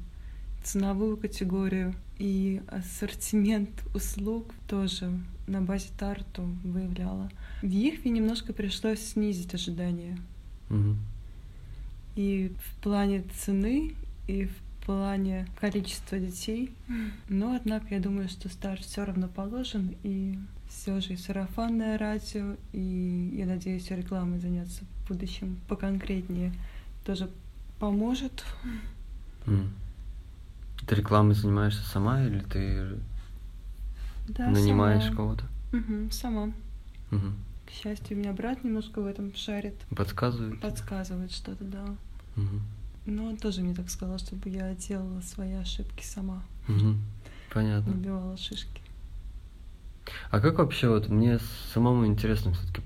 [0.62, 5.11] ценовую категорию и ассортимент услуг тоже
[5.46, 7.31] на базе Тарту выявляла.
[7.62, 10.18] В Ихве немножко пришлось снизить ожидания.
[10.68, 10.98] Мгм.
[12.14, 13.94] и в плане цены,
[14.26, 16.72] и в плане количества детей.
[17.28, 22.57] Но, однако, я думаю, что старт все равно положен, и все же и сарафанное радио,
[22.72, 26.53] и, я надеюсь, рекламой заняться в будущем поконкретнее
[27.05, 27.31] тоже
[27.79, 28.44] поможет.
[29.47, 29.73] М.
[30.87, 32.99] Ты рекламой занимаешься сама или ты
[34.29, 35.16] Да, нанимаешь сама.
[35.16, 35.44] кого-то?
[35.73, 36.53] Мгм, сама.
[37.11, 37.35] Мгм.
[37.66, 40.61] К счастью, у меня брат немножко в этом шарит, Подсказывает?
[40.61, 41.85] подсказывает что-то, да.
[42.37, 42.62] Мгм.
[43.07, 47.01] Но он тоже мне так сказал, чтобы я делала свои ошибки сама, Мгм.
[47.53, 47.92] Понятно.
[47.92, 48.83] набивала шишки.
[50.31, 51.38] А как вообще вот мне
[51.73, 52.83] самому интересно все-таки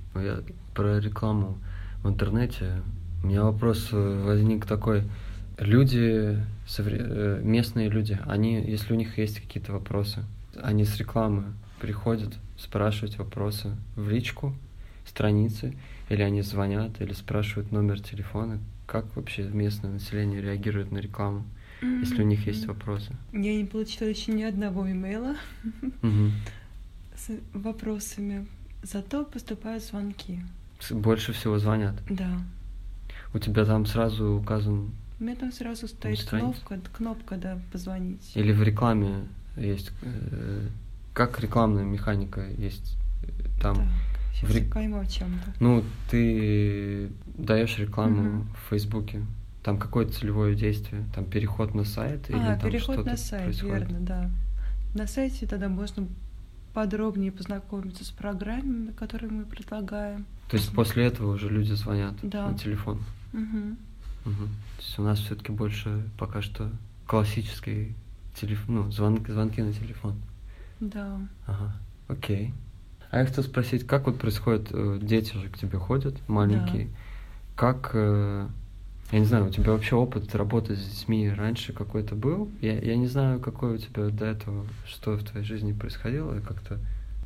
[0.74, 1.58] про рекламу
[2.02, 2.82] в интернете.
[3.22, 5.04] У меня вопрос возник такой:
[5.58, 6.38] люди,
[6.78, 10.24] э, местные люди, они, если у них есть какие-то вопросы,
[10.60, 11.44] они с рекламы
[11.80, 14.54] приходят спрашивать вопросы в личку
[15.06, 15.74] страницы,
[16.08, 18.58] или они звонят, или спрашивают номер телефона.
[18.86, 21.44] Как вообще местное население реагирует на рекламу,
[21.80, 23.12] если у них есть вопросы?
[23.32, 25.36] Я не получила еще ни одного имейла
[26.02, 26.32] Мгм.
[27.16, 28.46] с вопросами,
[28.82, 30.40] зато поступают звонки.
[30.90, 31.94] Больше всего звонят.
[32.08, 32.28] Да.
[33.34, 34.90] У тебя там сразу указан
[35.20, 36.60] У меня там сразу стоит странице?
[36.64, 38.30] кнопка, кнопка, да, позвонить.
[38.34, 39.24] или в рекламе
[39.56, 40.66] есть э,
[41.14, 42.96] как рекламная механика есть
[43.60, 43.76] там?
[43.76, 45.52] Так, в сейчас ре- я пойму о чем-то.
[45.60, 48.42] Ну, ты даешь рекламу Мгм.
[48.54, 49.22] в Фейсбуке,
[49.62, 53.44] там какое-то целевое действие, там переход на сайт или А, там переход что-то на сайт,
[53.44, 53.74] происходит?
[53.88, 54.30] верно, да.
[54.94, 56.06] На сайте тогда можно
[56.74, 60.24] подробнее познакомиться с программами, которые мы предлагаем.
[60.48, 62.48] То есть после этого уже люди звонят Да.
[62.50, 63.00] на телефон.
[63.32, 63.76] Мгм.
[64.24, 64.48] Мгм.
[64.76, 66.70] То есть у нас все-таки больше пока что
[67.06, 67.94] классический
[68.34, 70.14] телефон, ну, звонки, звонки на телефон.
[70.80, 71.20] Да.
[71.46, 71.76] Ага,
[72.08, 72.52] окей.
[73.10, 76.88] А я хотел спросить, как вот происходит, э, дети же к тебе ходят, маленькие,
[77.56, 78.48] как, э,
[79.12, 82.50] я не знаю, у тебя вообще опыт работы с детьми раньше какой-то был?
[82.62, 86.40] Я, я не знаю, какой у тебя до этого, что в твоей жизни происходило, я
[86.40, 86.78] как-то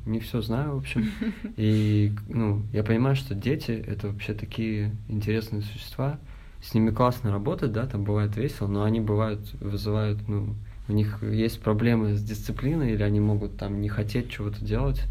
[0.04, 1.08] не все знаю, в общем.
[1.56, 6.18] И, ну, я понимаю, что дети— это вообще такие интересные существа,
[6.60, 10.56] с ними классно работать, да, там бывает весело, но они бывают, вызывают, ну,
[10.88, 15.02] у них есть проблемы с дисциплиной, или они могут там не хотеть чего-то делать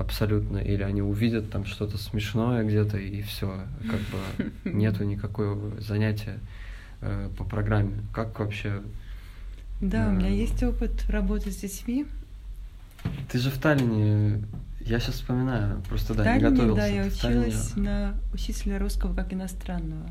[0.00, 6.38] абсолютно, или они увидят там что-то смешное где-то, и все, как бы нету никакого занятия
[7.02, 8.02] э, по программе.
[8.12, 8.82] Как вообще...
[9.80, 10.34] Да, у меня Эм.
[10.34, 12.06] есть опыт работы с детьми.
[13.30, 14.42] Ты же в Таллине,
[14.80, 16.76] я сейчас вспоминаю, просто да, в не Таллине, готовился.
[16.80, 20.10] да, я в Таллине- училась на учителя русского как иностранного.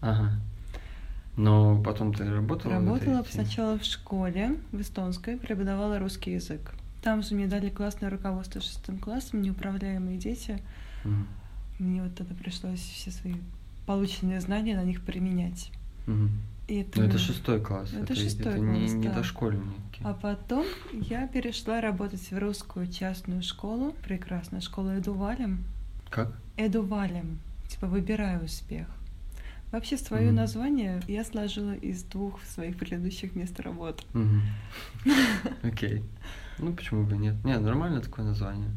[0.00, 0.32] Ага.
[1.36, 2.74] Но потом ты работала?
[2.74, 6.72] Работала сначала в школе, в эстонской, преподавала русский язык.
[7.02, 10.62] Там же мне дали классное руководство шестым классом, неуправляемые дети.
[11.04, 11.26] Мгм.
[11.78, 13.34] Мне вот тогда пришлось все свои
[13.86, 15.70] полученные знания на них применять.
[16.06, 16.30] Мгм.
[16.66, 17.92] И это, Ну, это шестой класс.
[17.94, 19.14] Это Это, шестой это не, класс, не да.
[19.14, 20.02] дошкольники.
[20.02, 23.94] А потом я перешла работать в русскую частную школу.
[24.04, 25.64] Прекрасная школа Эдувалем.
[26.10, 26.36] Как?
[26.58, 27.38] Эдувалем.
[27.68, 28.86] Типа выбираю успех.
[29.72, 30.36] Вообще свое Мгм.
[30.36, 34.02] название я сложила из двух своих предыдущих мест работы.
[35.62, 36.02] Окей.
[36.58, 37.42] Ну, почему бы и нет?
[37.44, 38.70] Не, нормально такое название.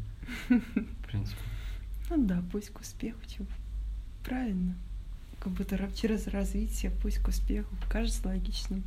[0.50, 1.42] В принципе.
[2.10, 3.20] Ну да, пусть к успеху.
[3.28, 3.46] чего.
[4.24, 4.76] Правильно.
[5.40, 7.74] Как будто через развитие пусть к успеху.
[7.90, 8.84] Кажется логичным.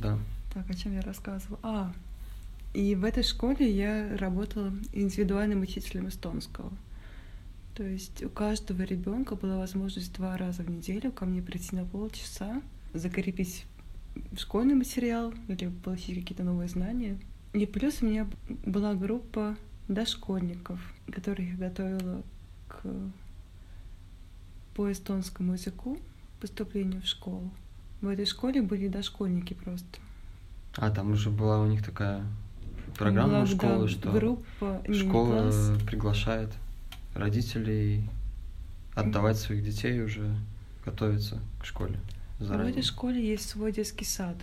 [0.00, 0.18] Да.
[0.52, 1.60] Так, о чем я рассказывала?
[1.62, 1.92] А,
[2.74, 6.72] и в этой школе я работала индивидуальным учителем эстонского.
[7.74, 11.84] То есть у каждого ребенка была возможность два раза в неделю ко мне прийти на
[11.84, 12.62] полчаса,
[12.94, 13.66] закрепить
[14.36, 17.18] школьный материал или получить какие-то новые знания.
[17.56, 18.26] И плюс у меня
[18.66, 19.56] была группа
[19.88, 20.78] дошкольников,
[21.10, 22.22] которых я готовила
[22.68, 22.82] к
[24.74, 25.98] по эстонскому языку,
[26.38, 27.50] поступлению в школу.
[28.02, 29.86] В этой школе были дошкольники просто.
[30.76, 32.26] А, там уже была у них такая
[32.98, 35.70] программа Была, да, школы, что группа, школа класс.
[35.86, 36.50] приглашает
[37.14, 38.06] родителей
[38.94, 40.36] отдавать своих детей уже
[40.84, 41.98] готовиться к школе
[42.38, 42.72] В заранее.
[42.72, 44.36] этой школе есть свой детский сад.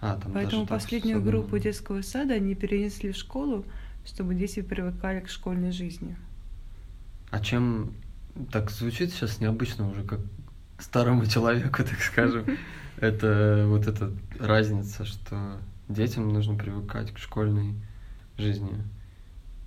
[0.00, 1.38] А, там Поэтому даже так последнюю особенно.
[1.38, 3.64] группу детского сада они перенесли в школу,
[4.04, 6.16] чтобы дети привыкали к школьной жизни.
[7.30, 7.92] А чем
[8.50, 10.20] так звучит сейчас необычно уже, как
[10.78, 12.46] старому человеку, так скажем,
[12.98, 15.58] это вот эта разница, что
[15.88, 17.74] детям нужно привыкать к школьной
[18.38, 18.82] жизни.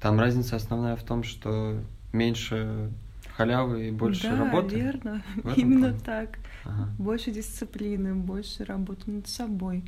[0.01, 1.79] Там разница основная в том, что
[2.11, 2.91] меньше
[3.35, 4.75] халявы и больше да, работы.
[4.75, 5.23] верно.
[5.55, 5.99] Именно плане?
[6.03, 6.39] так.
[6.65, 6.89] Ага.
[6.97, 9.83] Больше дисциплины, больше работы над собой.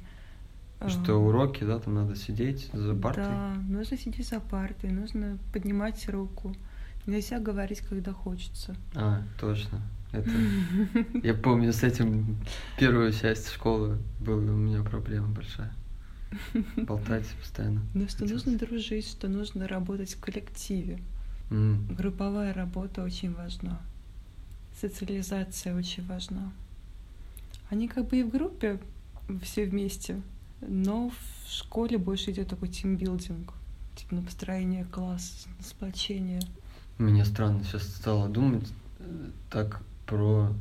[0.88, 3.24] Что уроки, да, там надо сидеть за партой.
[3.24, 6.56] Да, нужно сидеть за партой, нужно поднимать руку.
[7.08, 8.76] Нельзя говорить, когда хочется.
[8.94, 9.82] А, точно.
[10.12, 10.30] Это...
[11.24, 12.38] Я помню, с этим
[12.78, 15.72] первую часть школы была у меня проблема большая.
[16.76, 17.82] Болтать постоянно.
[17.94, 18.46] Но что хотелось.
[18.46, 21.00] нужно дружить, что нужно работать в коллективе.
[21.50, 23.80] Групповая работа очень важна.
[24.80, 26.52] Социализация очень важна.
[27.70, 28.80] Они как бы и в группе
[29.42, 30.22] все вместе,
[30.62, 33.54] но в школе больше идет такой тимбилдинг,
[33.96, 36.41] типа на построение класса, на сплочение.
[36.97, 38.68] Мне странно сейчас стало думать
[38.99, 40.53] э, так про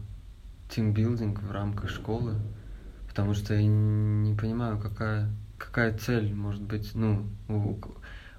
[0.68, 2.34] тимбилдинг в рамках школы,
[3.09, 7.76] потому что я не понимаю, какая, какая цель может быть, ну, у,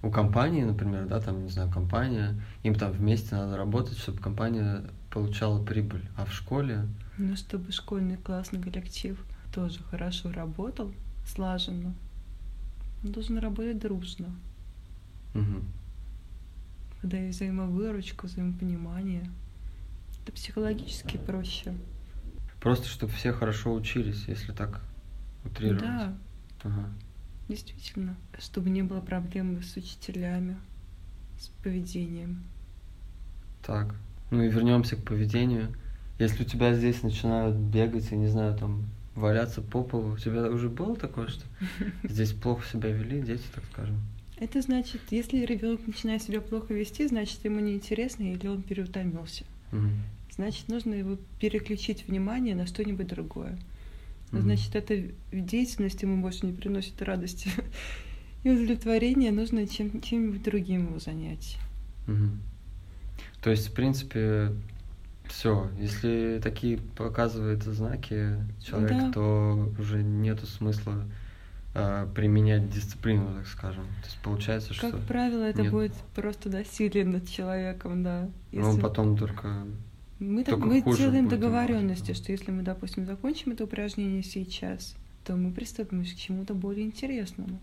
[0.01, 4.83] у компании, например, да, там, не знаю, компания, им там вместе надо работать, чтобы компания
[5.09, 6.87] получала прибыль, а в школе
[7.17, 9.17] Но чтобы школьный классный коллектив
[9.53, 10.91] тоже хорошо работал,
[11.25, 11.93] слаженно,
[13.03, 14.35] он должен работать дружно,
[15.33, 15.63] мгм,
[17.01, 19.29] когда есть взаимовыручка, взаимопонимание.
[20.23, 21.75] Это психологически проще.
[22.59, 24.81] просто чтобы все хорошо учились, если так
[25.43, 25.81] утрировать.
[25.81, 26.17] Да,
[26.63, 26.89] Ага.
[27.47, 30.57] Действительно, чтобы не было проблем с учителями,
[31.39, 32.43] с поведением.
[33.61, 33.95] Так,
[34.31, 35.75] ну и вернемся к поведению.
[36.19, 38.85] Если у тебя здесь начинают бегать, я не знаю, там
[39.15, 41.43] валяться по полу, у тебя уже было такое, что
[42.03, 43.99] здесь плохо себя вели дети, так скажем?
[44.37, 49.45] Это значит, если ребенок начинает себя плохо вести, значит ему неинтересно или он переутомился.
[49.71, 49.91] Мгм.
[50.35, 53.57] Значит, нужно его переключить внимание на что-нибудь другое.
[54.31, 54.41] Мгм.
[54.41, 55.01] Значит, эта
[55.31, 57.49] деятельность ему больше не приносит радости
[58.43, 61.57] и удовлетворения, нужно чем, чем-нибудь другим его занять.
[62.07, 62.41] Мгм.
[63.41, 64.51] То есть, в принципе,
[65.29, 69.11] все, если такие показывают знаки человек, Да.
[69.11, 71.05] то уже нету смысла
[71.73, 73.83] а, применять дисциплину, так скажем.
[74.01, 75.71] То есть получается, Как что правило, это нет.
[75.71, 78.29] будет просто насилие над человеком, да.
[78.53, 79.65] ну, он Если- потом только...
[80.19, 84.95] Мы, так, только мы делаем договоренности, что если мы, допустим, закончим это упражнение сейчас,
[85.25, 87.59] то мы приступим к чему-то более интересному.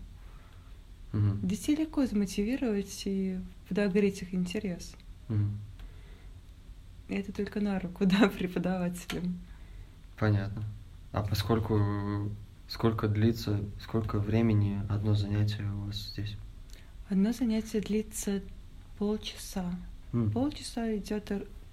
[1.13, 1.39] Мгм.
[1.41, 4.93] Детей легко замотивировать и подогреть их интерес.
[5.29, 5.57] Мгм.
[7.13, 9.39] Это только на руку, да, преподавателям.
[10.17, 10.63] Понятно.
[11.11, 12.31] А поскольку
[12.67, 16.35] сколько длится, сколько времени одно занятие у вас здесь?
[17.09, 18.41] Одно занятие длится
[18.97, 19.75] полчаса.
[20.11, 20.31] М.
[20.31, 21.31] Полчаса идет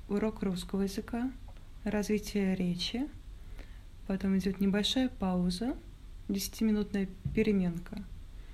[0.09, 1.31] урок русского языка,
[1.85, 3.09] развитие речи,
[4.07, 5.75] потом идет небольшая пауза,
[6.29, 8.03] десятиминутная переменка.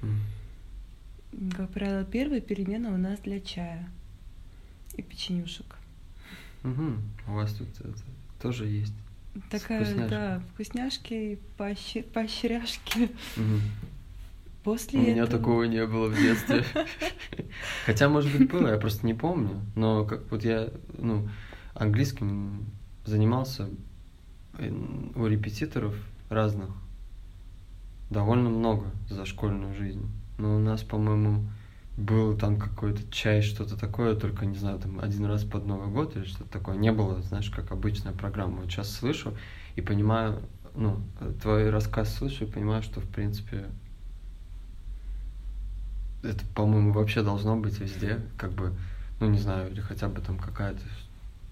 [0.03, 0.21] М.
[1.57, 3.89] Как правило, первая перемена у нас для чая
[4.95, 5.76] и печенюшек.
[6.63, 7.01] Мгм.
[7.29, 7.95] У вас тут это
[8.41, 8.95] тоже есть.
[9.51, 10.11] Такая, вкусняшки.
[10.11, 13.11] да, вкусняшки и поощи- поощряшки.
[13.37, 13.61] Мгм.
[14.65, 16.65] После У меня этого- такого не было в детстве.
[17.87, 19.61] Хотя, может быть, было, я просто не помню.
[19.77, 21.29] Но как вот я, ну,
[21.75, 22.65] английским
[23.05, 23.69] занимался
[24.59, 24.71] э,
[25.15, 25.95] у репетиторов
[26.31, 26.71] разных
[28.11, 30.11] довольно много за школьную жизнь.
[30.39, 31.45] Но у нас, по-моему,
[31.97, 36.15] был там какой-то чай, что-то такое, только, не знаю, там один раз под Новый год
[36.17, 36.77] или что-то такое.
[36.77, 38.59] Не было, знаешь, как обычная программа.
[38.63, 39.35] Вот сейчас слышу
[39.77, 40.43] и понимаю,
[40.75, 41.01] ну,
[41.41, 43.67] твой рассказ слышу и понимаю, что, в принципе,
[46.23, 48.75] это, по-моему, вообще должно быть везде, как бы,
[49.21, 50.83] ну, не знаю, или хотя бы там какая-то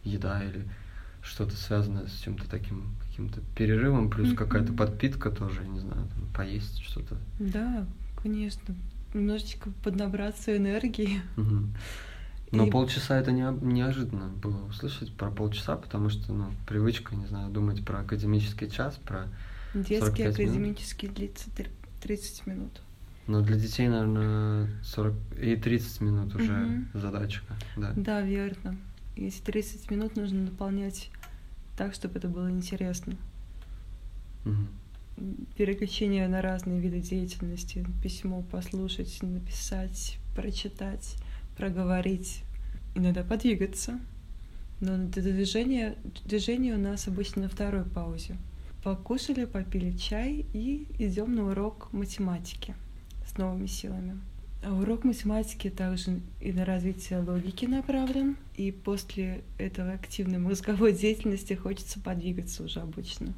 [0.03, 0.69] еда или
[1.23, 4.37] что-то связанное с чем-то таким, каким-то перерывом, плюс Мгм.
[4.37, 7.17] какая-то подпитка тоже, не знаю, там, поесть что-то.
[7.39, 7.87] Да,
[8.23, 8.75] конечно.
[9.15, 11.23] Немножечко поднабраться энергии.
[12.51, 17.27] Но И- полчаса это не, неожиданно было услышать про полчаса, потому что, ну, привычка, не
[17.27, 19.29] знаю, думать про академический час, про...
[19.73, 20.35] Детский 45 минут?
[20.51, 21.71] академический длится тр-
[22.03, 22.81] 30 минут.
[23.27, 26.89] Но для детей, наверное, 40 и 30 минут уже Мгм.
[26.95, 27.93] задачка, да.
[27.97, 28.77] Да, верно.
[29.17, 31.11] Если 30 минут нужно наполнять
[31.77, 33.17] так, чтобы это было интересно.
[34.45, 34.69] Мгм.
[35.57, 37.87] Переключение на разные виды деятельности.
[38.03, 41.17] Письмо послушать, написать, прочитать,
[41.57, 42.43] проговорить.
[42.95, 44.01] Иногда подвигаться.
[44.81, 48.37] Но движение, движение у нас обычно на второй паузе.
[48.83, 52.75] Покушали, попили чай и идем на урок математики
[53.27, 54.21] с новыми силами.
[54.63, 58.37] А урок математики также и на развитие логики направлен.
[58.57, 63.33] И после этого активной мозговой деятельности хочется подвигаться уже обычно.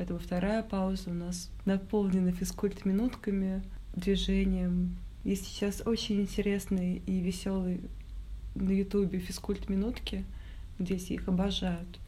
[0.00, 3.62] Поэтому вторая пауза у нас наполнена физкульт-минутками,
[3.94, 4.96] движением.
[5.24, 7.80] Есть сейчас очень интересные и веселые
[8.54, 10.24] на Ютубе физкульт-минутки,
[10.78, 12.00] где все их обожают.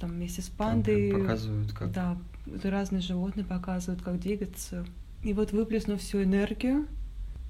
[0.00, 1.10] Там вместе с Там пандой.
[1.10, 1.92] прям показывают, как...
[1.92, 2.18] Да,
[2.64, 4.84] разные животные показывают, как двигаться.
[5.22, 6.88] И вот выплеснув всю энергию,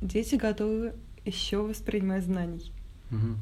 [0.03, 0.93] дети готовы
[1.25, 2.71] еще воспринимать знаний.
[3.09, 3.39] Мгм.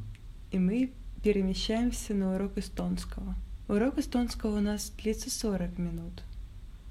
[0.52, 0.92] И мы
[1.24, 3.34] перемещаемся на урок эстонского.
[3.66, 6.22] Урок эстонского у нас длится 40 минут.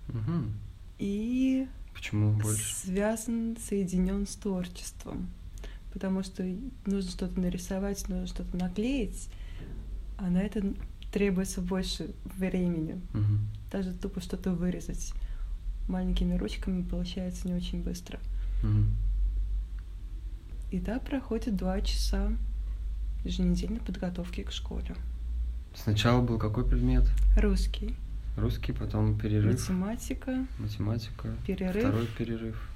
[0.07, 0.53] Мгм.
[0.99, 2.75] И Почему больше?
[2.75, 5.29] связан, соединен с творчеством.
[5.91, 6.43] Потому что
[6.85, 9.29] нужно что-то нарисовать, нужно что-то наклеить,
[10.17, 10.73] а на это
[11.11, 12.99] требуется больше времени.
[13.13, 13.39] Мгм.
[13.71, 15.13] Даже тупо что-то вырезать
[15.87, 18.19] маленькими ручками получается не очень быстро.
[18.63, 18.95] Мгм.
[20.71, 22.31] И так проходит два часа
[23.23, 24.95] еженедельной подготовки к школе.
[25.75, 27.03] Сначала был какой предмет?
[27.37, 27.95] Русский,
[28.35, 32.69] Русский, потом перерыв, математика, математика, перерыв, второй перерыв.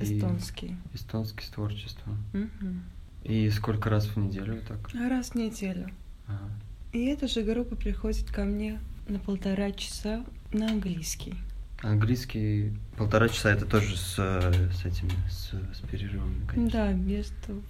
[0.00, 0.76] и эстонский.
[0.94, 2.16] эстонский с творчеством.
[2.32, 2.82] Мгм.
[3.22, 4.90] И сколько раз в неделю так?
[4.94, 5.90] Раз в неделю.
[6.26, 6.50] Ага.
[6.92, 8.78] И эта же группа приходит ко мне
[9.08, 11.34] на полтора часа на английский.
[11.82, 16.70] Английский полтора часа это тоже с, с этими, с, с перерывами, конечно.
[16.70, 17.62] Да, между...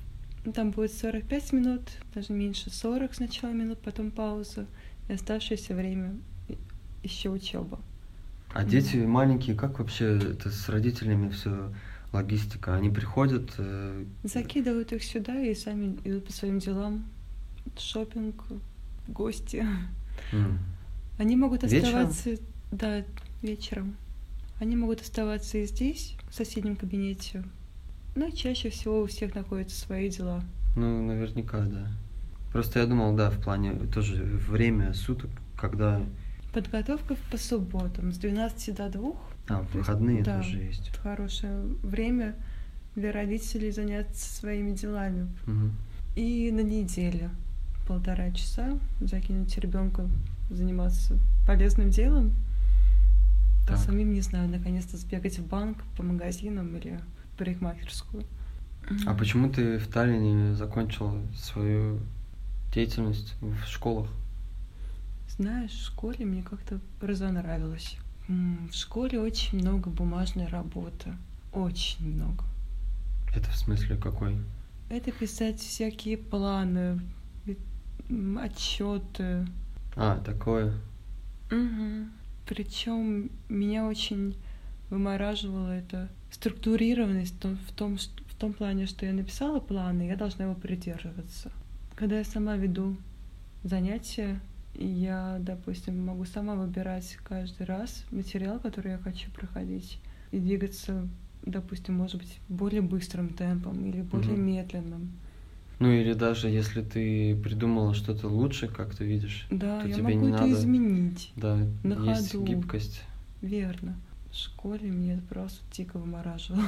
[0.45, 1.83] ну, Там будет 45 минут,
[2.15, 4.67] даже меньше 40 сначала минут, потом пауза.
[5.09, 6.15] И оставшееся время
[7.05, 7.79] еще учеба.
[8.53, 11.73] А дети маленькие, как вообще это с родителями все
[12.13, 12.75] логистика?
[12.75, 17.05] Они приходят, э, Закидывают их сюда и сами идут по своим делам.
[17.79, 18.43] Шопинг,
[19.09, 19.67] гости.
[20.33, 20.59] м,
[21.19, 22.07] Они могут Вечером?
[22.09, 22.43] оставаться,
[22.73, 23.03] да,
[23.43, 23.97] вечером.
[24.61, 27.43] Они могут оставаться и здесь, в соседнем кабинете,
[28.17, 30.45] Но чаще всего у всех находятся свои дела.
[30.77, 31.89] Ну, наверняка, да.
[32.53, 36.01] Просто я думал, да, в плане тоже время суток, когда...
[36.55, 39.11] Подготовка по субботам с 12 до 2.
[39.11, 40.97] А, в То есть, выходные да, тоже есть.
[40.99, 42.37] Хорошее время
[42.95, 45.29] для родителей заняться своими делами.
[45.47, 45.73] Мгм.
[46.15, 47.31] И на неделе
[47.89, 50.09] полтора часа закинуть ребенка
[50.49, 52.33] заниматься полезным делом.
[53.65, 53.79] А Так.
[53.79, 57.01] самим, не знаю, наконец-то сбегать в банк, по магазинам или
[57.33, 58.25] в парикмахерскую.
[59.07, 61.99] А почему ты в Таллине закончила свою
[62.73, 64.09] деятельность в школах?
[65.37, 67.97] Знаешь, в школе мне как-то разонравилось.
[68.29, 71.15] М, В школе очень много бумажной работы.
[71.53, 72.45] Очень много.
[73.35, 74.37] Это в смысле какой?
[74.91, 77.01] Это писать всякие планы,
[78.41, 79.47] отчеты.
[79.97, 80.73] А, такое.
[82.47, 84.37] Причем меня очень
[84.91, 90.17] вымораживала эта структурированность в том, в, том, в том плане, что я написала планы, я
[90.17, 91.51] должна его придерживаться.
[91.97, 92.97] Когда я сама веду
[93.63, 94.41] занятия,
[94.75, 99.99] я, допустим, могу сама выбирать каждый раз материал, который я хочу проходить,
[100.33, 101.09] и двигаться,
[101.45, 104.47] допустим, может быть, более быстрым темпом или более Мгм.
[104.47, 105.13] медленным.
[105.81, 110.03] Ну или даже если ты придумала что-то лучше, как ты видишь, Да, то я тебе
[110.15, 110.53] могу не это надо.
[110.53, 111.33] изменить.
[111.37, 112.45] Да, на есть ходу.
[112.45, 113.03] гибкость.
[113.43, 113.97] Верно.
[114.31, 116.63] В школе мне это просто дико вымораживало.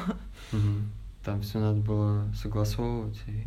[0.53, 0.91] Мгм.
[1.25, 3.19] Там все надо было согласовывать.
[3.29, 3.45] и-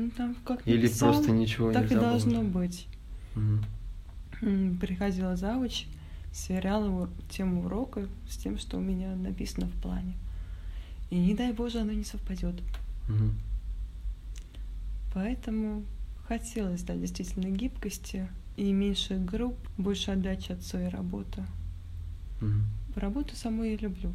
[0.00, 2.10] Ну, там как Или написал, просто ничего так и нельзя было?
[2.10, 2.86] должно быть.
[3.34, 5.86] М, Приходила завуч,
[6.32, 10.14] сверяла ур- тему урока с тем, что у меня написано в плане.
[11.10, 12.54] И не дай Боже, оно не совпадет.
[13.08, 13.34] Мгм.
[15.14, 15.84] Поэтому
[16.26, 21.44] хотелось, да, действительно гибкости и меньше групп, больше отдачи от своей работы.
[22.40, 22.64] Мгм.
[22.96, 24.12] Работу саму я люблю.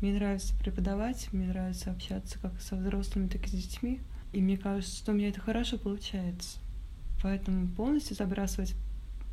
[0.00, 4.00] Мне нравится преподавать, мне нравится общаться как со взрослыми, так и с детьми.
[4.32, 6.58] И мне кажется, что у меня это хорошо получается.
[7.22, 8.74] Поэтому полностью забрасывать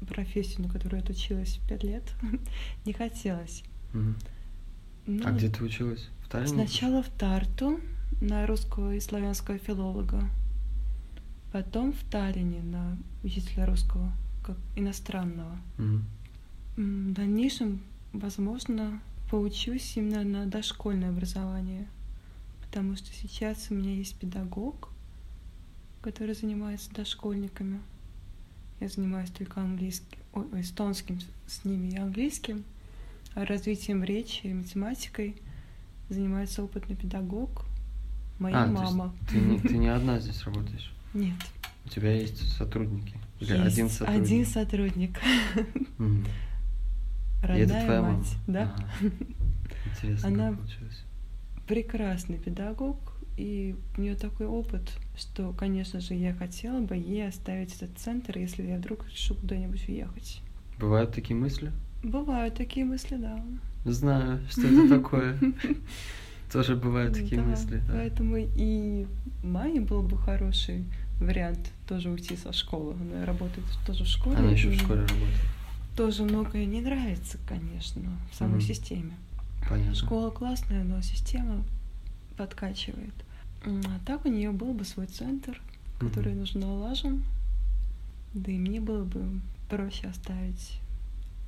[0.07, 2.03] профессию, на которую я отучилась пять лет,
[2.85, 3.63] не хотелось.
[3.93, 4.15] Мгм.
[5.07, 6.07] Ну, А где ты училась?
[6.23, 6.49] В Таллине?
[6.67, 7.79] Сначала в Тарту
[8.21, 10.23] на русского и славянского филолога.
[11.51, 14.11] Потом в Таллине на учителя русского,
[14.45, 15.57] как иностранного.
[15.79, 16.05] М,
[16.77, 17.81] В дальнейшем,
[18.13, 21.87] возможно, поучусь именно на дошкольное образование,
[22.61, 24.89] потому что сейчас у меня есть педагог,
[26.01, 27.79] который занимается дошкольниками.
[28.79, 32.63] Я занимаюсь только английским, ой, эстонским с- ними и английским,
[33.35, 35.35] а развитием речи и математикой
[36.09, 37.65] занимается опытный педагог,
[38.39, 39.13] моя А, мама.
[39.29, 40.91] Ты не, ты не одна здесь работаешь.
[41.13, 41.35] Нет.
[41.85, 43.15] У тебя есть сотрудники.
[43.39, 44.21] Или есть один сотрудник.
[44.23, 45.19] один сотрудник.
[45.97, 46.25] Мгм.
[47.43, 48.27] И это Родная твоя мать, мама?
[48.47, 48.75] да.
[48.75, 49.11] Ага.
[49.91, 50.57] Интересно, Она-
[51.67, 52.97] прекрасный педагог,
[53.39, 58.37] и у нее такой опыт, что, конечно же, я хотела бы ей оставить этот центр,
[58.37, 60.41] если я вдруг решу куда-нибудь уехать.
[60.77, 61.71] Бывают такие мысли?
[62.03, 63.41] Бывают такие мысли, да.
[63.85, 65.37] Знаю, что это такое.
[66.51, 67.81] Тоже бывают такие мысли.
[67.87, 69.07] Поэтому и
[69.41, 70.83] маме был бы хороший
[71.21, 72.93] вариант тоже уйти со школы.
[72.99, 74.35] Она работает тоже в школе.
[74.35, 75.39] Она еще в школе работает.
[75.95, 79.13] Тоже многое не нравится, конечно, в самой системе.
[79.69, 79.95] Понятно.
[79.95, 81.63] Школа классная, но система
[82.35, 83.13] подкачивает.
[83.65, 85.61] А так у нее был бы свой центр,
[85.99, 87.23] который нужно налажен.
[88.33, 90.79] Да и мне было бы проще оставить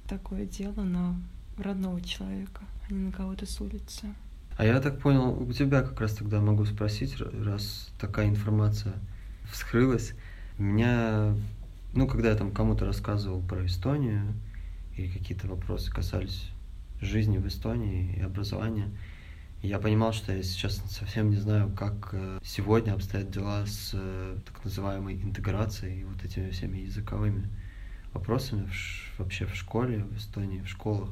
[0.07, 1.15] такое дело на
[1.57, 4.07] родного человека, а не на кого-то с улицы.
[4.57, 8.93] А я так понял, у тебя как раз тогда могу спросить, раз такая информация
[9.51, 10.13] вскрылась.
[10.57, 11.35] Меня,
[11.93, 14.33] ну, когда я там кому-то рассказывал про Эстонию,
[14.97, 16.49] или какие-то вопросы касались
[16.99, 18.89] жизни в Эстонии и образования,
[19.61, 24.37] я понимал, что я сейчас совсем не знаю, как э, сегодня обстоят дела с э,
[24.45, 27.47] так называемой интеграцией и вот этими всеми языковыми
[28.13, 31.09] вопросами в вообще в школе, в Эстонии, в школах.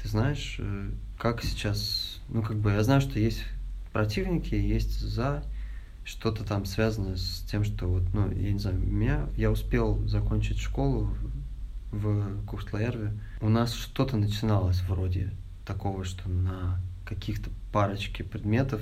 [0.00, 3.44] Ты знаешь, э, как сейчас, ну как бы я знаю, что есть
[3.92, 5.42] противники, есть за,
[6.04, 10.58] что-то там связано с тем, что вот, ну, я не знаю, меня, я успел закончить
[10.58, 11.16] школу
[11.92, 13.18] в Кухтлаерве.
[13.40, 15.32] У нас что-то начиналось вроде
[15.64, 18.80] такого, что на каких-то парочке предметов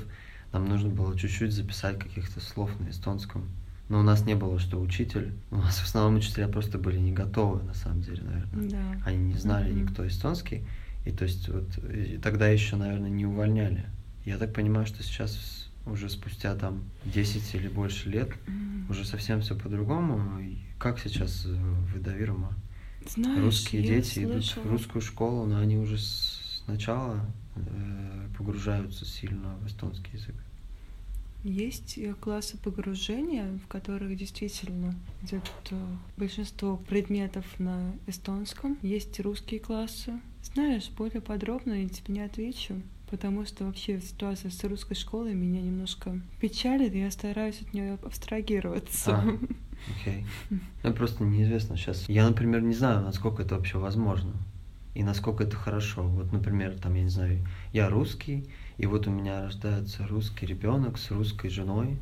[0.53, 3.49] нам нужно было чуть-чуть записать каких-то слов на эстонском.
[3.89, 5.33] Но у нас не было, что учитель.
[5.51, 9.03] У нас в основном учителя просто были не готовы, на самом деле, наверное Да.
[9.05, 9.83] они не знали Мгм.
[9.83, 10.65] никто эстонский,
[11.05, 13.85] и то есть вот и тогда еще, наверное, не увольняли.
[14.25, 18.87] Я так понимаю, что сейчас уже спустя там 10 или больше лет М.
[18.89, 20.41] уже совсем все по-другому.
[20.79, 22.53] Как сейчас э, в Эдавирума?
[23.09, 27.21] Знаешь, Русские дети идут в слышала- русскую школу, но они уже сначала
[28.37, 30.35] погружаются сильно в эстонский язык.
[31.45, 35.77] Есть э, классы погружения, в которых действительно идет э,
[36.17, 38.79] большинство предметов на эстонском.
[38.81, 40.21] Есть русские классы.
[40.55, 42.81] Знаешь, более подробно я тебе не отвечу,
[43.11, 47.99] потому что вообще ситуация с русской школой меня немножко печалит, и я стараюсь от нее
[48.05, 49.17] абстрагироваться.
[49.17, 49.39] А,
[50.01, 50.25] окей.
[50.85, 52.09] Ну, просто неизвестно сейчас.
[52.09, 54.33] Я, например, не знаю, насколько это вообще возможно
[54.95, 56.03] и насколько это хорошо.
[56.03, 60.99] Вот, например, там, я не знаю, я русский, и вот у меня рождается русский ребенок
[60.99, 61.99] с русской женой,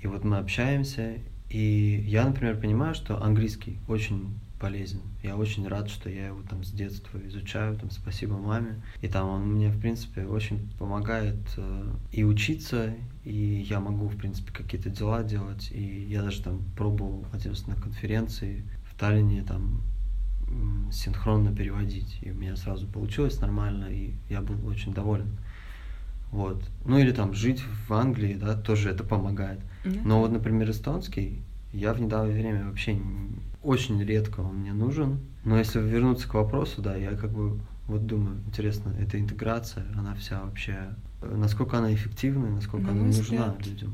[0.00, 1.18] и вот мы общаемся,
[1.50, 5.00] и я, например, понимаю, что английский очень полезен.
[5.22, 8.82] Я очень рад, что я его там с детства изучаю, там спасибо маме.
[9.00, 12.94] И там он мне, в принципе, очень помогает э, и учиться,
[13.24, 15.70] и я могу, в принципе, какие-то дела делать.
[15.72, 19.82] И я даже там пробовал раз на конференции в Таллине там
[20.92, 22.18] синхронно переводить.
[22.22, 25.38] И у меня сразу получилось нормально, и я был очень доволен.
[26.30, 26.62] Вот.
[26.84, 29.60] Ну или там жить в Англии, да, тоже это помогает.
[29.84, 31.42] Но вот, например, эстонский,
[31.72, 32.98] я в недавнее время вообще
[33.62, 35.20] очень редко он мне нужен.
[35.44, 40.14] Но если вернуться к вопросу, да, я как бы вот думаю, интересно, эта интеграция, она
[40.14, 43.92] вся вообще, насколько она эффективна, насколько На она нужна взгляд, людям.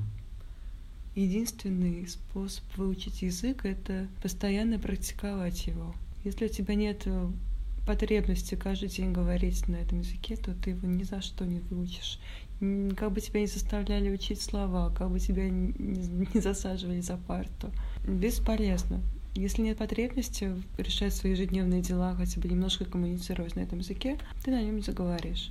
[1.15, 5.95] Единственный способ выучить язык— это постоянно практиковать его.
[6.25, 7.31] Если у тебя нет э,
[7.87, 12.18] потребности каждый день говорить на этом языке, то ты его ни за что не выучишь.
[12.97, 17.70] Как бы тебя не заставляли учить слова, как бы тебя не засаживали за парту.
[18.07, 19.01] Бесполезно.
[19.35, 24.51] Если нет потребности решать свои ежедневные дела, хотя бы немножко коммуницировать на этом языке, ты
[24.51, 25.51] на нем не заговоришь.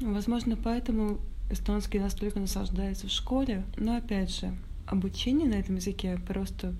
[0.00, 1.18] Возможно, поэтому
[1.50, 4.54] эстонский настолько наслаждается в школе, но опять же,
[4.86, 6.74] обучение на этом языке, просто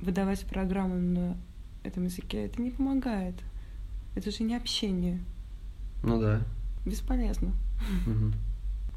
[0.00, 1.36] выдавать программу на
[1.82, 3.34] этом языке, это не помогает.
[4.14, 5.20] Это же не общение.
[6.02, 6.42] Ну да.
[6.84, 7.52] Бесполезно.
[8.06, 8.34] Мгм.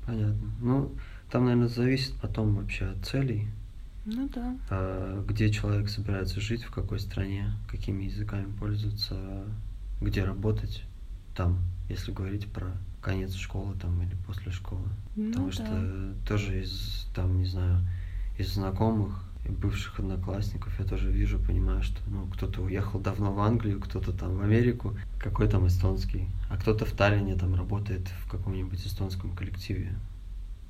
[0.05, 0.51] Понятно.
[0.59, 0.91] Ну,
[1.29, 3.47] там, наверное, зависит потом вообще от целей,
[4.05, 4.57] Ну да.
[4.69, 9.45] а, где человек собирается жить, в какой стране, какими языками пользоваться,
[10.01, 10.83] где работать
[11.35, 12.71] там, если говорить про
[13.01, 14.87] конец школы там или после школы.
[15.15, 15.51] Ну Потому да.
[15.53, 17.85] что тоже из, там, не знаю,
[18.37, 23.79] из знакомых бывших одноклассников я тоже вижу, понимаю, что ну, кто-то уехал давно в Англию,
[23.79, 28.85] кто-то там в Америку, какой там эстонский, а кто-то в Таллине там работает в каком-нибудь
[28.85, 29.95] эстонском коллективе.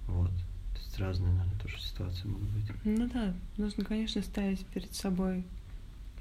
[0.07, 0.31] Вот.
[0.31, 2.65] То есть разные, наверное, тоже ситуации могут быть.
[2.83, 5.43] Ну да, нужно, конечно, ставить перед собой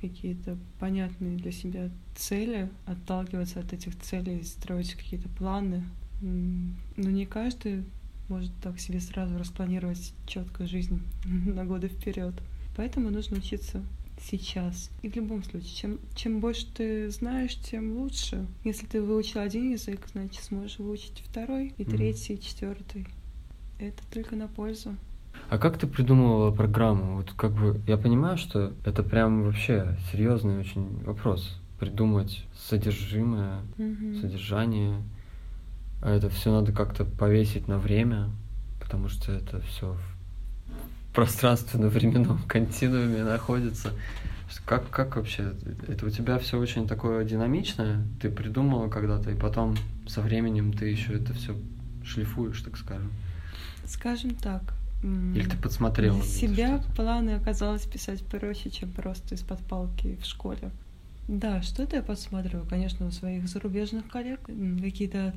[0.01, 5.85] какие-то понятные для себя цели, отталкиваться от этих целей, строить какие-то планы.
[6.21, 7.85] Но не каждый
[8.31, 12.35] может так себе сразу распланировать четкую жизнь на годы вперед.
[12.77, 13.83] Поэтому нужно учиться
[14.23, 14.91] сейчас.
[15.03, 18.47] И в любом случае, чем, чем больше ты знаешь, тем лучше.
[18.65, 23.07] Если ты выучил один язык, значит сможешь выучить второй, и третий, и четвертый.
[23.79, 24.95] Это только на пользу.
[25.49, 27.17] А как ты придумывала программу?
[27.17, 31.57] Вот как бы я понимаю, что это прям вообще серьезный очень вопрос.
[31.79, 34.21] Придумать содержимое, Мгм.
[34.21, 35.03] содержание.
[36.03, 38.31] А это все надо как-то повесить на время,
[38.81, 43.93] потому что это все в пространственно-временном континууме находится.
[44.65, 45.55] Как, как вообще?
[45.87, 48.05] Это у тебя все очень такое динамичное?
[48.21, 49.77] Ты придумала когда-то, и потом
[50.09, 51.57] со временем ты еще это все
[52.05, 53.13] шлифуешь, так скажем.
[53.85, 54.63] Скажем так.
[55.03, 56.17] Или ты подсмотрела?
[56.17, 60.71] Для себя планы оказалось писать проще, чем просто из-под палки в школе.
[61.27, 64.41] Да, что-то я подсматриваю, конечно, у своих зарубежных коллег.
[64.83, 65.35] Какие-то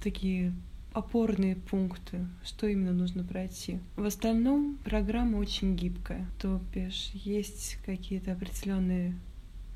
[0.00, 0.52] такие
[0.92, 3.78] опорные пункты, что именно нужно пройти.
[3.96, 6.26] В остальном программа очень гибкая.
[6.40, 9.14] То бишь есть какие-то определенные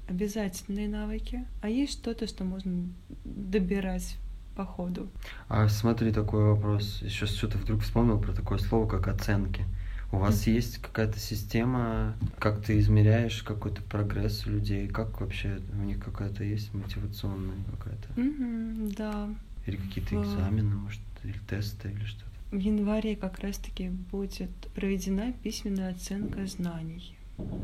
[0.09, 2.87] обязательные навыки, а есть что-то, что можно
[3.25, 4.17] добирать
[4.57, 5.09] по ходу.
[5.49, 7.01] А смотри, такой вопрос.
[7.03, 9.65] Еще что-то вдруг вспомнил про такое слово, как оценки.
[10.11, 10.57] У вас Мгм.
[10.57, 14.87] есть какая-то система, как ты измеряешь какой-то прогресс людей?
[14.89, 18.21] Как вообще у них какая-то есть мотивационная какая-то?
[18.21, 19.31] Мгм, да,
[19.67, 22.27] Или какие-то экзамены, может, или тесты, или что-то?
[22.51, 27.17] В январе как раз-таки будет проведена письменная оценка знаний.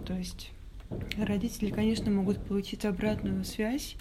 [0.07, 0.53] То есть
[1.19, 3.97] родители, конечно, могут получить обратную связь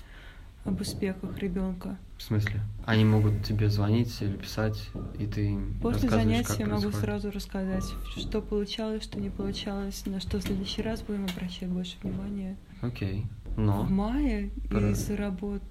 [0.63, 1.97] об успехах ребенка.
[2.17, 2.61] В смысле?
[2.85, 4.89] Они могут тебе звонить или писать,
[5.19, 7.85] и ты им После занятия как я могу сразу рассказать,
[8.15, 12.57] что получалось, что не получалось, на что в следующий раз будем обращать больше внимания.
[12.81, 13.25] Окей.
[13.55, 13.83] Но...
[13.83, 15.61] В мае Про- из работ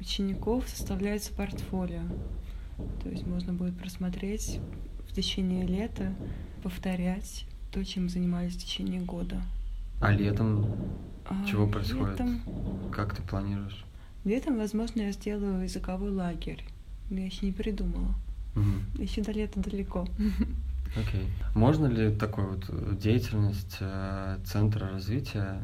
[0.00, 2.02] учеников составляется портфолио.
[3.02, 4.60] То есть можно будет просмотреть
[5.08, 6.12] в течение лета,
[6.62, 9.40] повторять то, чем занимались в течение года.
[10.00, 10.66] А летом
[11.24, 12.20] А чего происходит?
[12.20, 12.40] Летом,
[12.92, 13.84] как ты планируешь?
[14.24, 16.64] летом, возможно, я сделаю языковой лагерь.
[17.10, 18.12] Но я еще не придумала.
[18.56, 18.82] Мгм.
[18.98, 20.06] Еще до лета далеко.
[20.96, 21.28] Окей.
[21.54, 25.60] Можно ли такую вот деятельность э, центра развития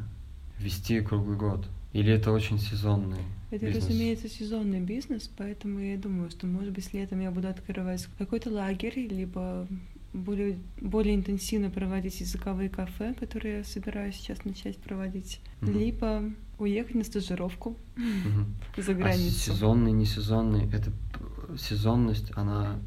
[0.58, 1.66] вести круглый год?
[1.92, 3.84] Или это очень сезонный Это, бизнес?
[3.84, 8.94] разумеется, сезонный бизнес, поэтому я думаю, что, может быть, летом я буду открывать какой-то лагерь,
[9.10, 9.66] либо
[10.12, 15.78] более, более интенсивно проводить языковые кафе, которые я собираюсь сейчас начать проводить, Мгм.
[15.78, 16.22] либо
[16.58, 18.54] уехать на стажировку Мгм.
[18.76, 19.52] за А границу.
[19.52, 20.90] сезонный, не сезонный, это
[21.58, 22.78] сезонность, она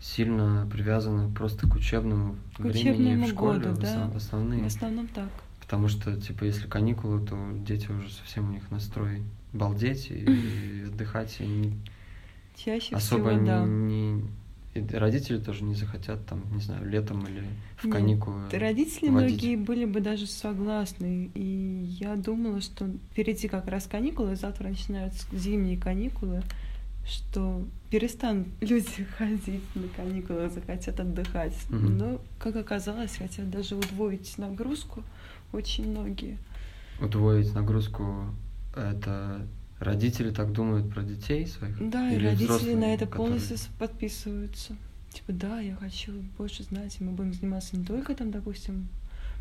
[0.00, 4.10] сильно привязана просто к учебному К времени учебному в школе, году, да.
[4.12, 5.30] В основном так.
[5.64, 7.36] Потому что, типа, если каникулы, то
[7.66, 11.72] дети уже совсем у них настрой балдеть и, и отдыхать, и не-
[12.56, 13.64] Чаще особо всего, да.
[13.64, 14.22] не,
[14.74, 17.44] и родители тоже не захотят там, не знаю, летом или
[17.78, 18.42] в Нет, каникулы.
[18.52, 19.30] Родители водить.
[19.40, 25.26] многие были бы даже согласны, и я думала, что впереди как раз каникулы, завтра начинаются
[25.34, 26.42] зимние каникулы,
[27.06, 31.56] что перестанут люди ходить на каникулы, захотят отдыхать.
[31.70, 31.98] Мгм.
[31.98, 35.02] Но, как оказалось, хотят даже удвоить нагрузку
[35.54, 36.38] очень многие.
[37.00, 38.26] Удвоить нагрузку,
[38.76, 39.46] это
[39.78, 41.76] родители так думают про детей своих?
[41.90, 44.76] Да, и родители взрослые, на это полностью подписываются.
[45.12, 48.88] Типа, да, я хочу больше знать, и мы будем заниматься не только там, допустим,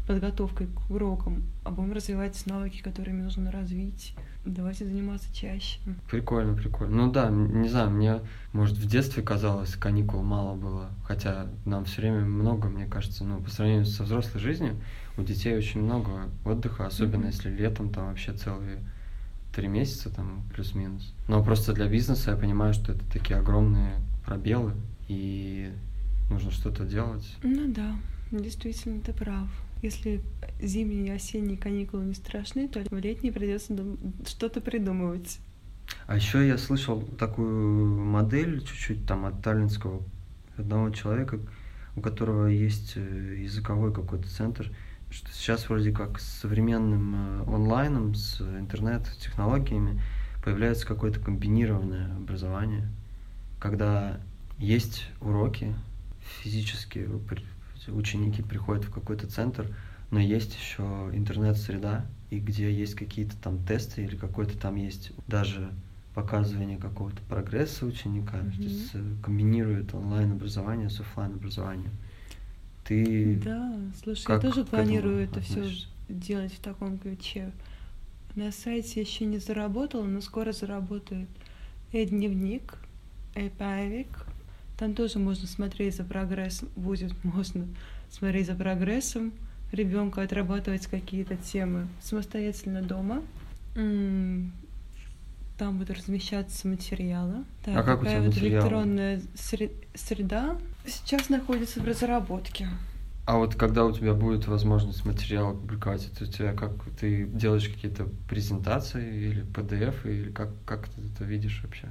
[0.08, 4.16] подготовкой к урокам, а будем развивать навыки, которые мне нужно развить.
[4.46, 5.80] Давайте заниматься чаще.
[6.10, 7.06] Прикольно, прикольно.
[7.06, 8.20] Ну да, не знаю, мне,
[8.52, 13.40] может, в детстве казалось, каникул мало было, хотя нам все время много, мне кажется, ну,
[13.42, 14.76] по сравнению со взрослой жизнью,
[15.18, 17.28] у детей очень много отдыха, особенно Мгм.
[17.28, 18.80] если летом там вообще целые
[19.56, 21.14] три месяца там плюс-минус.
[21.30, 23.94] Но просто для бизнеса я понимаю, что это такие огромные
[24.26, 24.74] пробелы,
[25.08, 25.72] и
[26.30, 27.38] нужно что-то делать.
[27.44, 27.96] Ну да,
[28.32, 29.48] действительно, ты прав.
[29.84, 30.22] Если
[30.62, 33.76] зимние и осенние каникулы не страшны, то в летние придется
[34.26, 35.40] что-то придумывать.
[36.08, 40.02] А еще я слышал такую модель чуть-чуть там от таллинского
[40.56, 41.38] одного человека,
[41.98, 44.72] у которого есть э, языковой какой-то центр,
[45.12, 50.02] что сейчас вроде как с современным э, онлайном, с интернет-технологиями
[50.46, 52.88] появляется какое-то комбинированное образование,
[53.60, 54.22] когда
[54.58, 55.76] есть уроки
[56.42, 57.00] физически,
[57.86, 59.68] при- ученики приходят в какой-то центр,
[60.12, 65.72] но есть еще интернет-среда, и где есть какие-то там тесты или какой-то там есть даже
[66.14, 68.64] показывание какого-то прогресса ученика, то Мгм.
[68.64, 71.92] есть э, комбинирует онлайн-образование с оффлайн-образованием.
[72.86, 75.64] Ты Да, слушай, как я тоже планирую это все
[76.10, 77.52] делать в таком ключе.
[78.36, 81.30] На сайте еще не заработала, но скоро заработает
[81.92, 82.76] э-дневник,
[83.36, 84.23] э-павик.
[84.84, 87.66] Там тоже можно смотреть за прогрессом, будет можно
[88.12, 89.32] смотреть за прогрессом
[89.72, 93.22] ребенка, отрабатывать какие-то темы самостоятельно дома.
[93.76, 94.52] Там
[95.78, 97.46] будут размещаться материалы.
[97.64, 98.58] Так, А как у такая тебя вот материалы?
[98.58, 102.68] электронная сре- среда сейчас находится в разработке.
[103.26, 107.70] А вот когда у тебя будет возможность материалы публиковать, это у тебя как ты делаешь
[107.70, 111.88] какие-то презентации или PDF, или как, как ты это видишь вообще?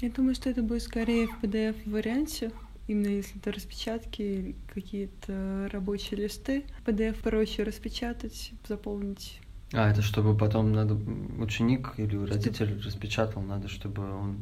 [0.00, 2.50] Я думаю, что это будет скорее в PDF-варианте.
[2.86, 6.64] Именно если это распечатки или какие-то рабочие листы.
[6.84, 9.40] PDF проще распечатать, заполнить.
[9.72, 10.94] А, это чтобы потом надо
[11.40, 14.38] ученик или родитель распечатал, надо, чтобы он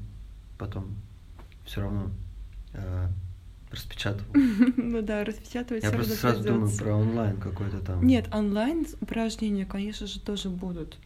[0.58, 0.96] потом
[1.64, 2.10] все равно
[2.74, 3.08] э,
[3.70, 4.34] распечатывал.
[4.76, 8.04] Ну да, распечатывать Я просто сразу думаю про онлайн какой-то там.
[8.06, 10.98] Нет, онлайн упражнения, конечно же, тоже будут.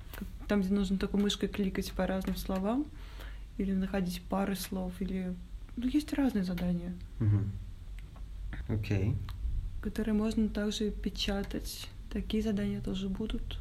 [0.48, 2.86] Там, где нужно только мышкой кликать по разным словам,
[3.58, 5.34] или находить пары слов, или...
[5.76, 7.50] Ну, есть разные задания, Мгм.
[8.68, 9.14] Окей.
[9.82, 11.88] которые можно также печатать.
[12.10, 13.60] Такие задания тоже будут.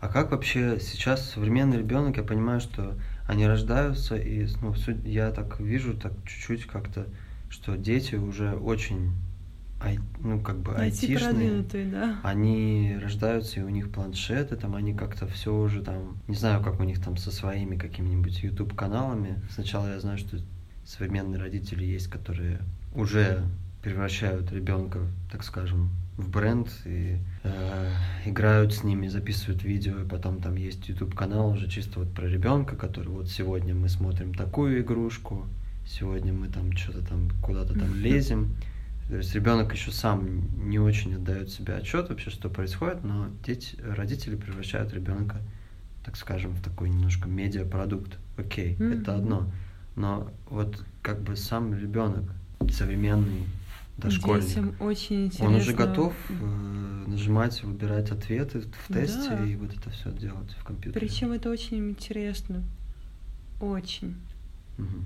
[0.00, 4.72] А как вообще сейчас современный ребенок, я понимаю, что они рождаются, и ну,
[5.04, 7.06] я так вижу, так чуть-чуть как-то,
[7.50, 9.12] что дети уже очень,
[9.80, 11.62] ай- ну, как бы айтишные.
[11.90, 12.20] да.
[12.22, 16.80] Они рождаются, и у них планшеты, там они как-то все уже там, не знаю, как
[16.80, 19.40] у них там со своими какими-нибудь YouTube каналами.
[19.50, 20.38] Сначала я знаю, что
[20.84, 22.60] современные родители есть, которые
[22.94, 23.44] уже
[23.82, 25.00] превращают ребенка,
[25.30, 27.92] так скажем, в бренд и э,
[28.26, 32.26] играют с ними, записывают видео, и потом там есть YouTube канал уже чисто вот про
[32.26, 35.46] ребенка, который вот сегодня мы смотрим такую игрушку,
[35.86, 38.56] сегодня мы там что-то там куда-то там лезем.
[39.08, 43.76] То есть ребенок еще сам не очень отдает себе отчет вообще, что происходит, но дети,
[43.80, 45.40] родители превращают ребенка,
[46.04, 48.18] так скажем, в такой немножко медиапродукт.
[48.36, 49.20] Окей, это Мгм.
[49.20, 49.52] одно.
[49.96, 52.24] Но вот как бы сам ребенок
[52.70, 53.44] современный,
[53.96, 55.46] дошкольник, Детям очень интересно.
[55.48, 59.44] он уже готов э, нажимать, выбирать ответы в тесте Да.
[59.44, 61.00] и вот это все делать в компьютере.
[61.06, 62.62] Причем это очень интересно.
[63.60, 64.16] Очень.
[64.76, 65.04] Мгм.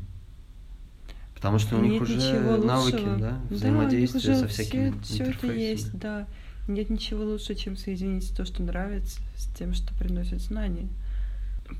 [1.42, 5.60] Потому что у них Нет уже навыки, да, взаимодействия уже со всякими все, это интерфейсами.
[5.60, 6.28] есть, да.
[6.68, 10.86] Нет ничего лучше, чем соединить то, что нравится, с тем, что приносит знания.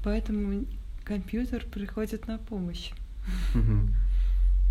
[0.03, 0.65] Поэтому
[1.05, 2.91] компьютер приходит на помощь.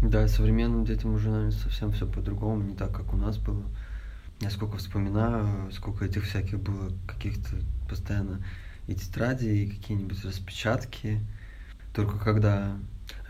[0.02, 3.64] Да, современным детям уже, наверное, совсем все по-другому, не так, как у нас было.
[4.42, 7.56] Я сколько вспоминаю, сколько этих всяких было каких-то
[7.88, 8.44] постоянно
[8.88, 11.22] и тетради, и какие-нибудь распечатки.
[11.94, 12.76] Только когда...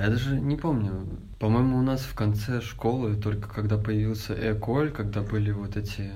[0.01, 1.07] Я даже не помню.
[1.37, 6.11] По-моему, у нас в конце школы, только когда появился Эколь, когда были вот эти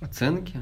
[0.00, 0.60] оценки,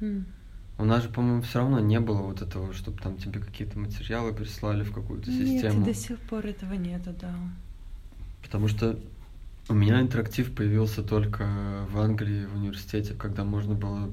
[0.00, 4.32] у нас же, по-моему, все равно не было вот этого, чтобы там тебе какие-то материалы
[4.32, 5.82] прислали в какую-то Нет, систему.
[5.82, 7.34] и до сих пор этого нету, да.
[8.42, 8.98] Потому что
[9.68, 14.10] у меня интерактив появился только в Англии, в университете, когда можно было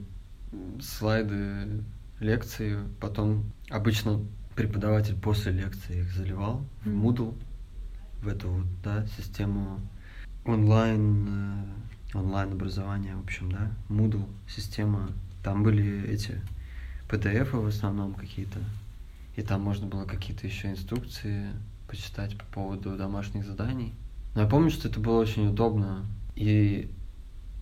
[0.80, 1.84] слайды
[2.20, 4.20] лекции, потом обычно
[4.58, 6.90] преподаватель после лекции их заливал в.
[6.90, 7.38] Moodle,
[8.22, 9.80] в эту вот, да, систему
[10.44, 15.12] онлайн, э, онлайн образования, в общем, да, Moodle система.
[15.44, 16.42] Там были эти
[17.08, 18.60] PDF в основном какие-то,
[19.36, 21.52] и там можно было какие-то еще инструкции
[21.88, 23.94] почитать по поводу домашних заданий.
[24.34, 26.04] Но я помню, что это было очень удобно.
[26.36, 26.92] И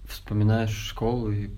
[0.07, 1.49] вспоминаешь школу, и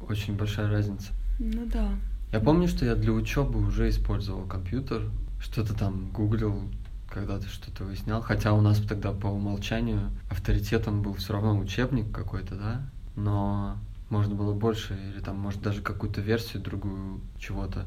[0.00, 1.12] очень большая разница.
[1.38, 1.90] Ну да.
[2.30, 5.10] Я помню, что я для учебы уже использовал компьютер,
[5.40, 6.70] что-то там гуглил,
[7.08, 8.20] когда ты что-то выяснял.
[8.20, 12.90] Хотя у нас тогда по умолчанию авторитетом был все равно учебник какой-то, да?
[13.16, 13.78] Но
[14.10, 17.86] можно было больше, или там, может, даже какую-то версию другую чего-то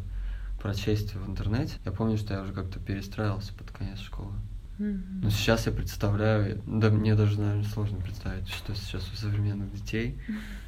[0.60, 1.76] прочесть в интернете.
[1.86, 4.34] Я помню, что я уже как-то перестраивался под конец школы.
[5.22, 10.18] Но сейчас я представляю, да мне даже, наверное, сложно представить, что сейчас у современных детей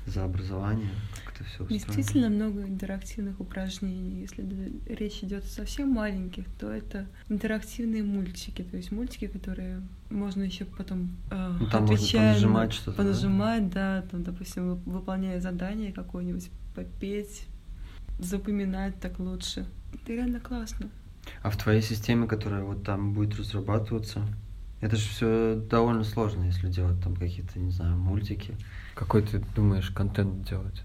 [0.05, 0.89] за образование,
[1.25, 1.79] как это все устроено.
[1.95, 4.21] Действительно много интерактивных упражнений.
[4.21, 4.45] Если
[4.93, 8.61] речь идет о совсем маленьких, то это интерактивные мультики.
[8.63, 13.03] То есть мультики, которые можно еще потом э, Ну, там отвечая на- понажимать что-то, да?
[13.03, 17.45] понажимать, да, там, допустим, вы- выполняя задание какое-нибудь, попеть,
[18.19, 19.65] запоминать так лучше.
[19.93, 20.89] Это реально классно.
[21.41, 24.21] А в твоей системе, которая вот там будет разрабатываться,
[24.81, 28.55] это же все довольно сложно, если делать там какие-то, не знаю, мультики.
[28.95, 30.83] Какой ты думаешь контент делать?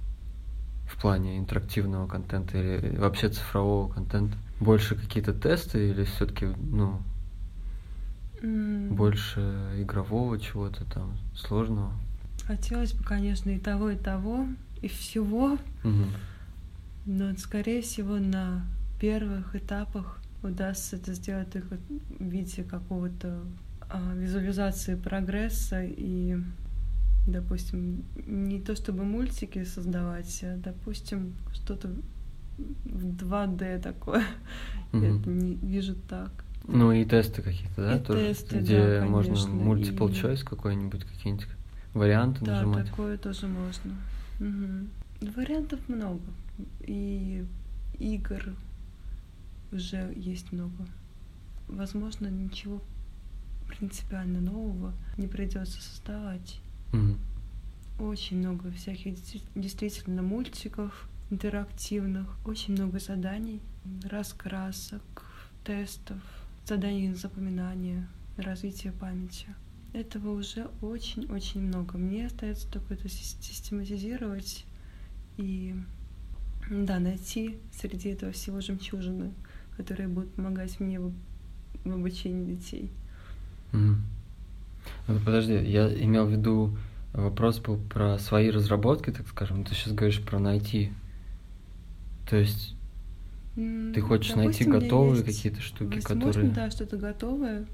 [0.87, 4.37] В плане интерактивного контента или вообще цифрового контента?
[4.61, 7.03] Больше какие-то тесты или все-таки, ну,
[8.43, 9.41] М, больше
[9.79, 11.93] игрового чего-то там сложного?
[12.45, 14.47] Хотелось бы, конечно, и того, и того,
[14.81, 16.13] и всего, Мгм.
[17.05, 18.65] но, скорее всего, на
[19.01, 21.77] первых этапах удастся это сделать только
[22.19, 23.41] в виде какого-то
[23.91, 26.37] а, визуализации прогресса и,
[27.27, 31.91] допустим, не то чтобы мультики создавать, а, допустим, что-то
[32.85, 34.25] в 2D такое.
[34.93, 35.21] Я Мгм.
[35.21, 36.31] это не вижу так.
[36.67, 38.19] Ну и тесты какие-то, да, И тоже?
[38.35, 41.47] тесты, где да, можно multiple и- choice какой-нибудь, какие-нибудь
[41.95, 42.91] варианты Да, нажимать.
[42.91, 43.93] такое тоже можно.
[44.39, 44.89] Мгм.
[45.35, 46.21] Вариантов много.
[46.83, 47.45] И
[47.99, 48.55] игр
[49.73, 50.87] уже есть много.
[51.69, 52.83] Возможно, ничего
[53.69, 56.61] принципиально нового не придется создавать.
[56.93, 57.19] Мгм.
[58.01, 63.61] Очень много всяких действи- действительно мультиков интерактивных, очень много заданий,
[64.05, 65.03] раскрасок,
[65.65, 66.19] тестов,
[66.67, 69.47] заданий на запоминание, на развитие памяти.
[69.93, 71.99] Этого уже очень-очень много.
[71.99, 74.65] Мне остается только это сис- систематизировать
[75.37, 75.75] и
[76.71, 79.33] да, найти среди этого всего жемчужины,
[79.79, 81.13] которые будут помогать мне в,
[81.85, 82.93] в обучении детей.
[83.73, 84.03] Мгм.
[85.09, 86.77] Ну, подожди, я имел в виду,
[87.13, 89.65] вопрос был про свои разработки, так скажем.
[89.65, 90.93] Ты сейчас говоришь про найти.
[92.29, 92.75] То есть
[93.57, 96.53] М, ты хочешь найти допустим, меня готовые какие-то штуки, Возможно, которые...
[96.55, 97.67] да, что-то готовое.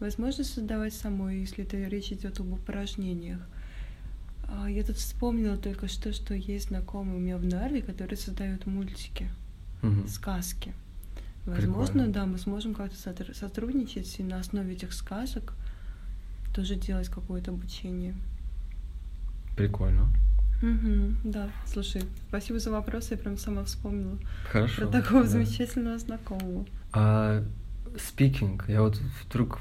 [0.00, 3.40] Возможно, создавать самой, если это речь идет об упражнениях.
[4.48, 8.66] А, Я тут вспомнила только что, что есть знакомые у меня в Нарве, которые создают
[8.66, 9.30] мультики,
[9.82, 10.06] Мгм.
[10.06, 10.74] сказки.
[11.46, 12.12] Возможно, Прикольно.
[12.12, 15.54] да, мы сможем как-то сотр- сотрудничать и на основе этих сказок
[16.54, 18.14] тоже делать какое-то обучение.
[19.56, 20.08] Прикольно.
[20.62, 24.18] Мгм, да, слушай, спасибо за вопрос, я прям сама вспомнила
[24.50, 24.82] Хорошо.
[24.82, 25.28] про такого да.
[25.28, 26.66] замечательного знакомого.
[26.92, 27.42] А
[27.94, 29.60] speaking, я вот вдруг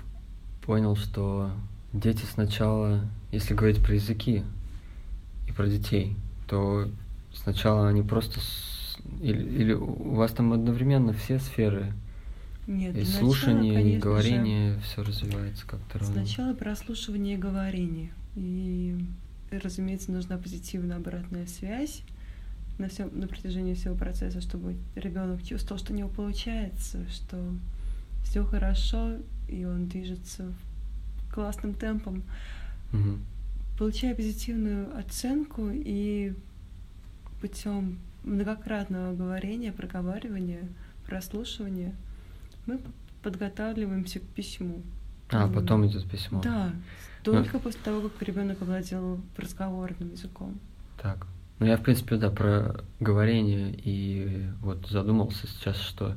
[0.66, 1.52] понял, что
[1.94, 3.02] дети сначала,
[3.32, 4.44] если говорить про языки
[5.48, 6.18] и про детей,
[6.48, 6.90] то
[7.34, 8.40] сначала они просто...
[9.22, 11.94] Или, или у вас там одновременно все сферы,
[12.68, 16.14] Нет, и для начала, слушание, и конечно же, говорение, все развивается как-то равно.
[16.14, 18.12] Сначала прослушивание и говорение.
[18.36, 18.98] И,
[19.52, 22.04] разумеется, нужна позитивная обратная связь
[22.78, 27.38] на, всем, на протяжении всего процесса, чтобы ребенок чувствовал, что у него получается, что
[28.24, 30.54] все хорошо, и он движется
[31.34, 32.24] классным темпом.
[32.92, 33.22] Мгм.
[33.78, 36.34] Получая позитивную оценку и
[37.42, 40.68] путем многократного говорения, проговаривания,
[41.06, 41.96] прослушивания,
[42.66, 42.80] мы
[43.24, 44.82] подготавливаемся к письму.
[45.32, 46.42] А, М, потом идет письмо.
[46.42, 46.74] Да,
[47.24, 50.60] только после того, как ребенок овладел разговорным языком.
[51.02, 51.28] Так.
[51.60, 56.16] Ну, я, в принципе, да, про говорение и вот задумался сейчас, что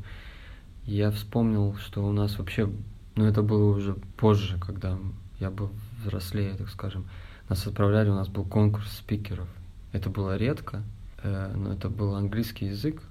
[0.85, 2.71] я вспомнил, что у нас вообще,
[3.17, 4.99] ну, это было уже позже, когда
[5.41, 7.07] я был взрослее, так скажем,
[7.49, 9.49] нас отправляли, у нас был конкурс спикеров.
[9.93, 10.83] Это было редко,
[11.23, 13.03] но это был английский язык.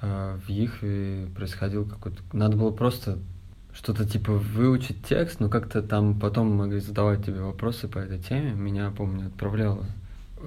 [0.00, 2.18] А В Ихве происходил какой-то...
[2.32, 3.18] Надо было просто
[3.72, 8.52] что-то типа выучить текст, но как-то там потом могли задавать тебе вопросы по этой теме.
[8.52, 9.84] Меня, помню, отправляла,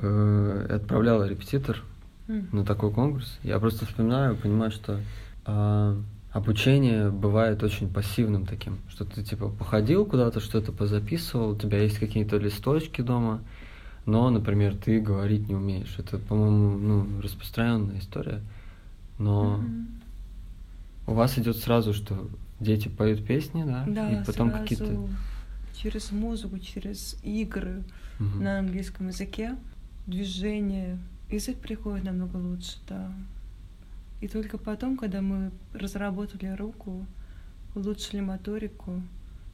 [0.02, 1.82] э, отправляла репетитор
[2.28, 2.48] М.
[2.52, 3.40] на такой конкурс.
[3.44, 5.00] Я просто вспоминаю, понимаю, что
[5.46, 5.98] а,
[6.32, 12.00] обучение бывает очень пассивным таким, что ты типа походил куда-то, что-то позаписывал, у тебя есть
[12.00, 13.42] какие-то листочки дома,
[14.06, 15.96] но, например, ты говорить не умеешь.
[15.98, 18.42] Это, по-моему, ну, распространенная история.
[19.18, 19.88] Но Мгм.
[21.08, 22.28] у вас идет сразу, что
[22.60, 25.08] дети поют песни, да, Да, и потом какие-то.
[25.74, 27.84] через музыку, через игры
[28.20, 28.44] Мгм.
[28.44, 29.56] на английском языке,
[30.08, 31.00] движение,
[31.30, 33.12] язык приходит намного лучше, да.
[34.22, 37.06] И только потом, когда мы разработали руку,
[37.74, 39.02] улучшили моторику,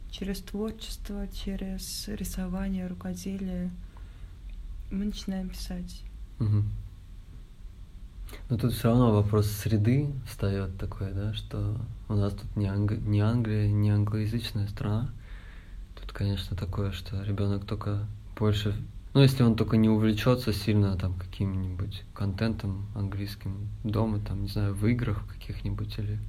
[0.10, 3.72] через творчество, через рисование, рукоделие,
[4.92, 6.04] мы начинаем писать.
[6.40, 6.66] Мгм.
[8.50, 11.78] Но тут все равно вопрос среды встает такой, да, что
[12.10, 15.10] у нас тут не, Анг- не Англия, не англоязычная страна.
[16.00, 18.06] Тут, конечно, такое, что ребенок только
[18.38, 18.76] больше,
[19.14, 24.74] ну, если он только не увлечется сильно там каким-нибудь контентом английским дома, там, не знаю,
[24.74, 26.20] в играх каких-нибудь или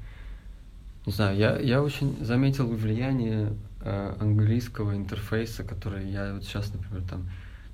[1.07, 7.03] не знаю, я, я очень заметил влияние э, английского интерфейса, который я вот сейчас, например,
[7.09, 7.31] там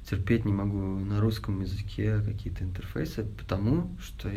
[0.08, 4.30] терпеть не могу на русском языке какие-то интерфейсы, потому что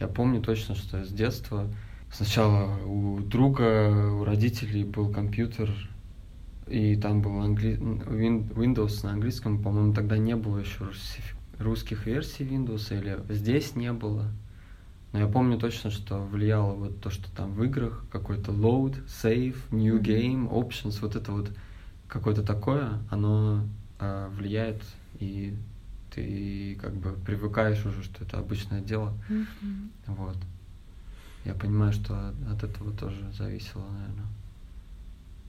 [0.00, 1.68] я помню точно, что с детства
[2.12, 5.70] сначала у друга, у родителей был компьютер,
[6.66, 7.76] и там был англи...
[7.78, 10.90] Win- Windows на английском, по-моему, тогда не было еще
[11.58, 14.30] русских версий Windows, или здесь не было.
[15.12, 19.56] Но я помню точно, что влияло вот то, что там в играх какой-то load, save,
[19.70, 21.52] new game, options, вот это вот
[22.08, 23.66] какое-то такое, оно
[23.98, 24.82] а, влияет,
[25.18, 25.56] и
[26.14, 29.14] ты как бы привыкаешь уже, что это обычное дело.
[29.28, 29.90] Мгм.
[30.06, 30.36] Вот.
[31.44, 34.26] Я понимаю, что от, этого тоже зависело, наверное.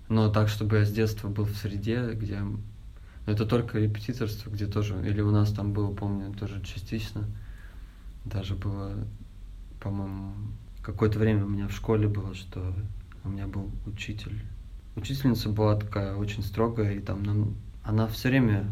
[0.10, 2.42] Но так, чтобы я с детства был в среде, где...
[3.26, 4.96] Это только репетиторство, где тоже...
[5.08, 7.26] Или у нас там было, помню, тоже частично.
[8.26, 8.94] Даже было,
[9.80, 10.34] по-моему,
[10.82, 12.74] какое-то время у меня в школе было, что
[13.24, 14.42] у меня был учитель.
[14.96, 17.56] Учительница была такая очень строгая, и там нам...
[17.84, 18.70] Она все время...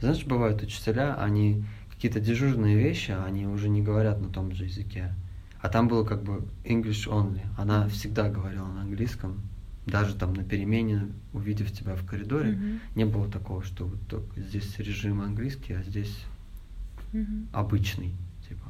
[0.00, 5.14] Знаешь, бывают учителя, они какие-то дежурные вещи, они уже не говорят на том же языке.
[5.60, 7.42] А там было как бы English only.
[7.58, 9.40] Она всегда говорила на английском.
[9.86, 12.80] Даже там на перемене, увидев тебя в коридоре, Мгм.
[12.94, 16.24] не было такого, что вот только здесь режим английский, а здесь
[17.12, 17.48] Мгм.
[17.52, 18.14] обычный,
[18.48, 18.68] типа.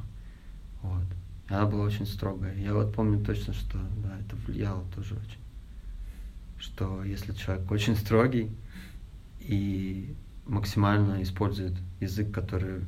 [0.81, 1.03] Вот.
[1.49, 2.55] И Она была очень строгая.
[2.57, 5.39] Я вот помню точно, что да, это влияло тоже очень.
[6.57, 8.51] Что если человек очень строгий
[9.39, 10.13] и
[10.45, 12.81] максимально использует язык, который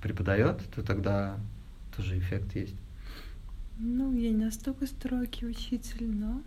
[0.00, 1.38] преподает, то тогда
[1.96, 2.76] тоже эффект есть.
[3.78, 6.42] Ну, я не настолько строгий учитель, но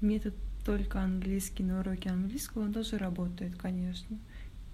[0.00, 4.18] метод только английский на уроке английского, он тоже работает, конечно.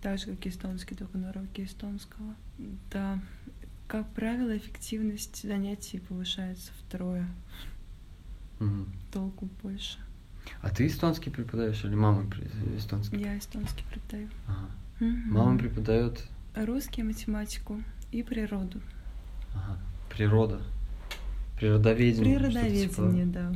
[0.00, 2.34] Так же, как эстонский, только на уроке эстонского.
[2.90, 3.20] Да,
[3.86, 7.28] как правило, эффективность занятий повышается втрое.
[8.58, 8.88] Мгм.
[9.12, 9.98] Толку больше.
[10.60, 12.28] А ты эстонский преподаешь или мама
[12.76, 13.20] эстонский?
[13.20, 14.28] Я эстонский преподаю.
[14.48, 14.70] Ага.
[15.02, 15.32] Мгм.
[15.32, 16.22] Мама преподает
[16.54, 17.82] Русский, математику
[18.12, 18.80] и природу.
[19.52, 19.76] ага,
[20.08, 20.62] природа,
[21.58, 22.38] природоведение.
[22.38, 23.52] Природоведение, типа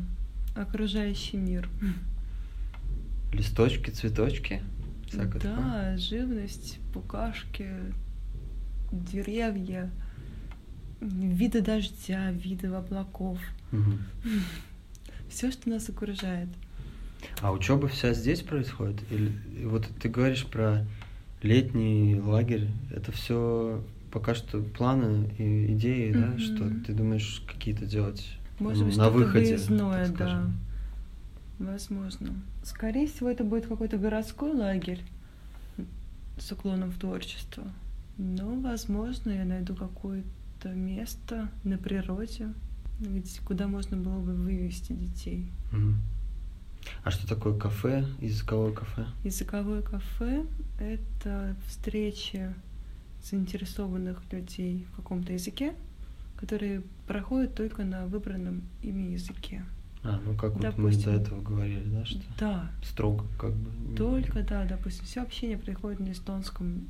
[0.57, 0.61] да.
[0.61, 1.69] Окружающий мир.
[3.33, 4.61] Листочки, цветочки.
[5.07, 5.57] всякое такое.
[5.57, 7.71] Да, живность, букашки,
[8.91, 9.93] деревья,
[11.01, 13.39] виды дождя, виды облаков.
[13.71, 14.01] Мгм.
[15.29, 16.49] Все, что нас окружает.
[17.41, 19.01] А учеба вся здесь происходит?
[19.13, 19.33] Или
[19.65, 20.85] вот ты говоришь про
[21.43, 26.39] летний лагерь, это все пока что планы и идеи, да, Мгм.
[26.39, 28.27] что ты думаешь какие-то делать
[28.59, 30.51] Может ну, быть, на выходе, выездное, да.
[31.59, 32.29] Возможно.
[32.63, 35.01] Скорее всего, это будет какой-то городской лагерь
[36.39, 37.65] с уклоном в творчество.
[38.19, 42.49] Но, возможно, я найду какое-то место на природе,
[43.01, 45.51] где, куда можно было бы вывести детей.
[45.73, 45.97] Мгм.
[47.05, 49.07] А что такое кафе, языковое кафе?
[49.25, 50.45] Языковое кафе—
[50.79, 52.53] это встречи
[53.23, 55.75] заинтересованных людей в каком-то языке,
[56.37, 59.65] которые проходят только на выбранном ими языке.
[60.05, 61.05] А, ну как вот мы Допустим.
[61.15, 63.97] до этого говорили, да, что Да, строго как бы.
[63.97, 66.85] только, да, допустим, все общение происходит на эстонском,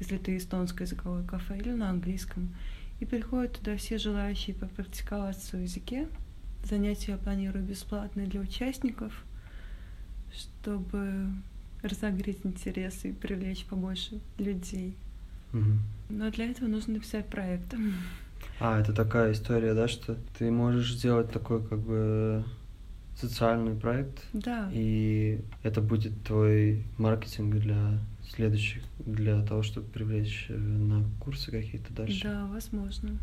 [0.00, 2.54] если это эстонское языковое кафе, или на английском.
[2.98, 6.08] И приходят туда все желающие попрактиковать в языке.
[6.64, 9.24] Занятия я планирую бесплатные для участников,
[10.36, 11.28] чтобы
[11.82, 14.94] разогреть интерес и привлечь побольше людей.
[15.52, 15.80] Мгм.
[16.08, 17.74] Но для этого нужно написать проект.
[18.60, 22.44] А, это такая история, да, что ты можешь сделать такой как бы
[23.16, 27.98] социальный проект, Да, и это будет твой маркетинг для
[28.30, 32.24] следующих, для того, чтобы привлечь э, на курсы какие-то дальше.
[32.24, 33.18] да, возможно.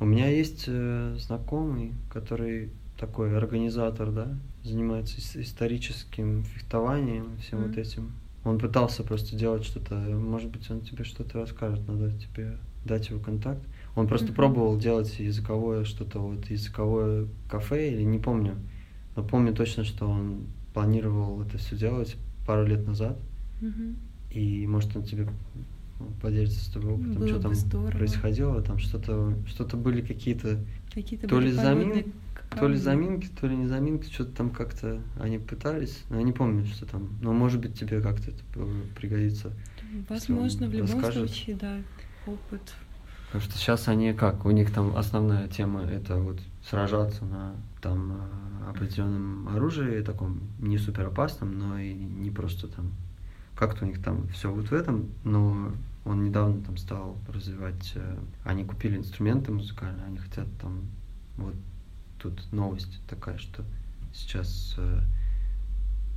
[0.00, 4.28] У меня есть э, знакомый, который такой организатор, да,
[4.64, 7.80] занимается ис- историческим фехтованием, всем вот Мгм.
[7.80, 8.12] этим.
[8.44, 13.20] Он пытался просто делать что-то, может быть, он тебе что-то расскажет, надо тебе дать его
[13.20, 13.60] контакт.
[13.96, 14.34] Он просто Мгм.
[14.36, 18.56] пробовал делать языковое что-то, вот языковое кафе, или не помню,
[19.16, 23.18] но помню точно, что он планировал это все делать пару лет назад,
[23.60, 23.96] Мгм.
[24.30, 25.28] и может он тебе
[26.22, 27.90] поделится с тобой опытом, Было что там здорово.
[27.90, 32.12] происходило, там что-то, что-то были какие-то Какие-то то ли были подводные замин,
[32.50, 36.32] то ли заминки, то ли не заминки, что-то там как-то они пытались, но я не
[36.32, 37.10] помню, что там.
[37.20, 38.42] Но может быть тебе как-то это
[38.96, 39.52] пригодится.
[40.08, 41.30] Возможно, в любом расскажет.
[41.30, 41.78] случае, да,
[42.26, 42.62] опыт.
[43.26, 48.12] Потому что сейчас они как, у них там основная тема это вот сражаться на там
[48.12, 52.92] э, определенном оружии, таком не супер опасном, но и не просто там
[53.54, 55.72] как-то у них там все вот в этом, но
[56.04, 60.86] он недавно там стал развивать, э, они купили инструменты музыкальные, они хотят там,
[61.36, 61.54] вот
[62.20, 63.64] тут новость такая, что
[64.12, 65.00] сейчас э,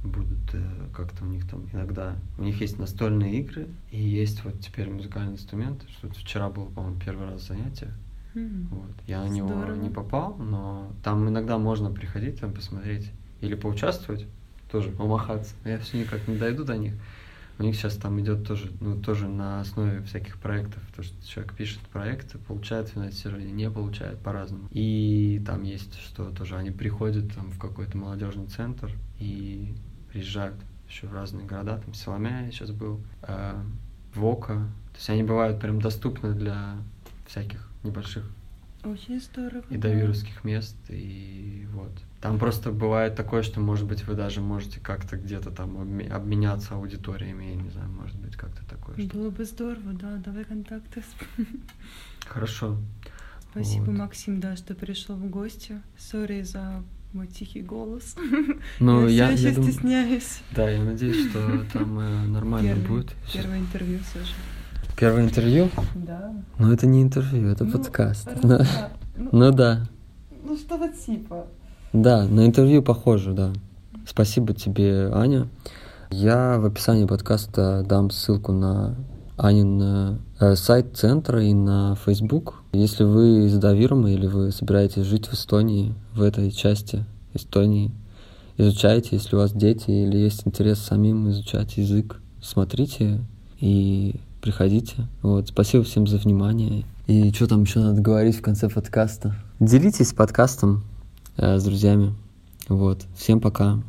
[0.03, 4.59] будут э, как-то у них там иногда, у них есть настольные игры и есть вот
[4.59, 7.91] теперь музыкальные инструменты, что вчера было, по-моему, первый раз занятие,
[8.33, 8.67] М.
[8.71, 8.91] вот.
[9.07, 9.75] Я на него Здорово.
[9.75, 14.25] не попал, но там иногда можно приходить, там посмотреть или поучаствовать,
[14.71, 15.53] тоже помахаться.
[15.65, 16.93] Я все никак не дойду до них.
[17.59, 21.53] У них сейчас там идет тоже, ну, тоже на основе всяких проектов, то, что человек
[21.53, 24.67] пишет проекты, получает финансирование, не получает по-разному.
[24.71, 29.75] И там есть, что тоже они приходят там в какой-то молодежный центр и
[30.11, 30.55] приезжают
[30.89, 33.61] еще в разные города, там Соломя я сейчас был, э,
[34.15, 34.55] Вока.
[34.91, 36.75] То есть они бывают прям доступны для
[37.25, 38.25] всяких небольших
[38.83, 39.63] Очень здорово.
[39.69, 41.91] и до вирусских мест, и вот.
[42.21, 46.75] Там просто бывает такое, что, может быть, вы даже можете как-то где-то там обме- обменяться
[46.75, 48.95] аудиториями, я не знаю, может быть, как-то такое.
[48.95, 51.03] что- Было бы здорово, да, давай контакты.
[52.27, 52.77] Хорошо.
[53.51, 53.97] Спасибо, Вот.
[53.97, 55.81] Максим, да, что пришел в гости.
[55.97, 58.15] Сори за мой тихий голос.
[58.79, 60.41] Ну, я, я, я думаю- стесняюсь.
[60.55, 63.13] Да, я надеюсь, что там э, нормально Первый- будет.
[63.33, 64.33] Первое интервью все же.
[64.97, 65.69] Первое интервью?
[65.95, 66.33] Да.
[66.59, 68.29] Но это не интервью, это Ну, подкаст.
[68.43, 68.59] Ну.
[69.17, 69.87] Ну, ну да.
[70.43, 71.47] ну что-то типа.
[71.93, 73.51] Да, на интервью похоже, да.
[74.07, 75.47] Спасибо тебе, Аня.
[76.09, 78.95] Я в описании подкаста дам ссылку на
[79.37, 82.63] Анин э, сайт центра и на Facebook.
[82.73, 87.91] Если вы из Давирма или вы собираетесь жить в Эстонии, в этой части Эстонии,
[88.57, 93.19] изучайте, если у вас дети или есть интерес самим изучать язык, смотрите
[93.59, 95.07] и приходите.
[95.21, 96.85] Вот, спасибо всем за внимание.
[97.07, 99.35] И что там еще надо говорить в конце подкаста?
[99.59, 100.83] Делитесь подкастом
[101.41, 102.13] с друзьями.
[102.69, 103.05] Вот.
[103.17, 103.81] Всем пока.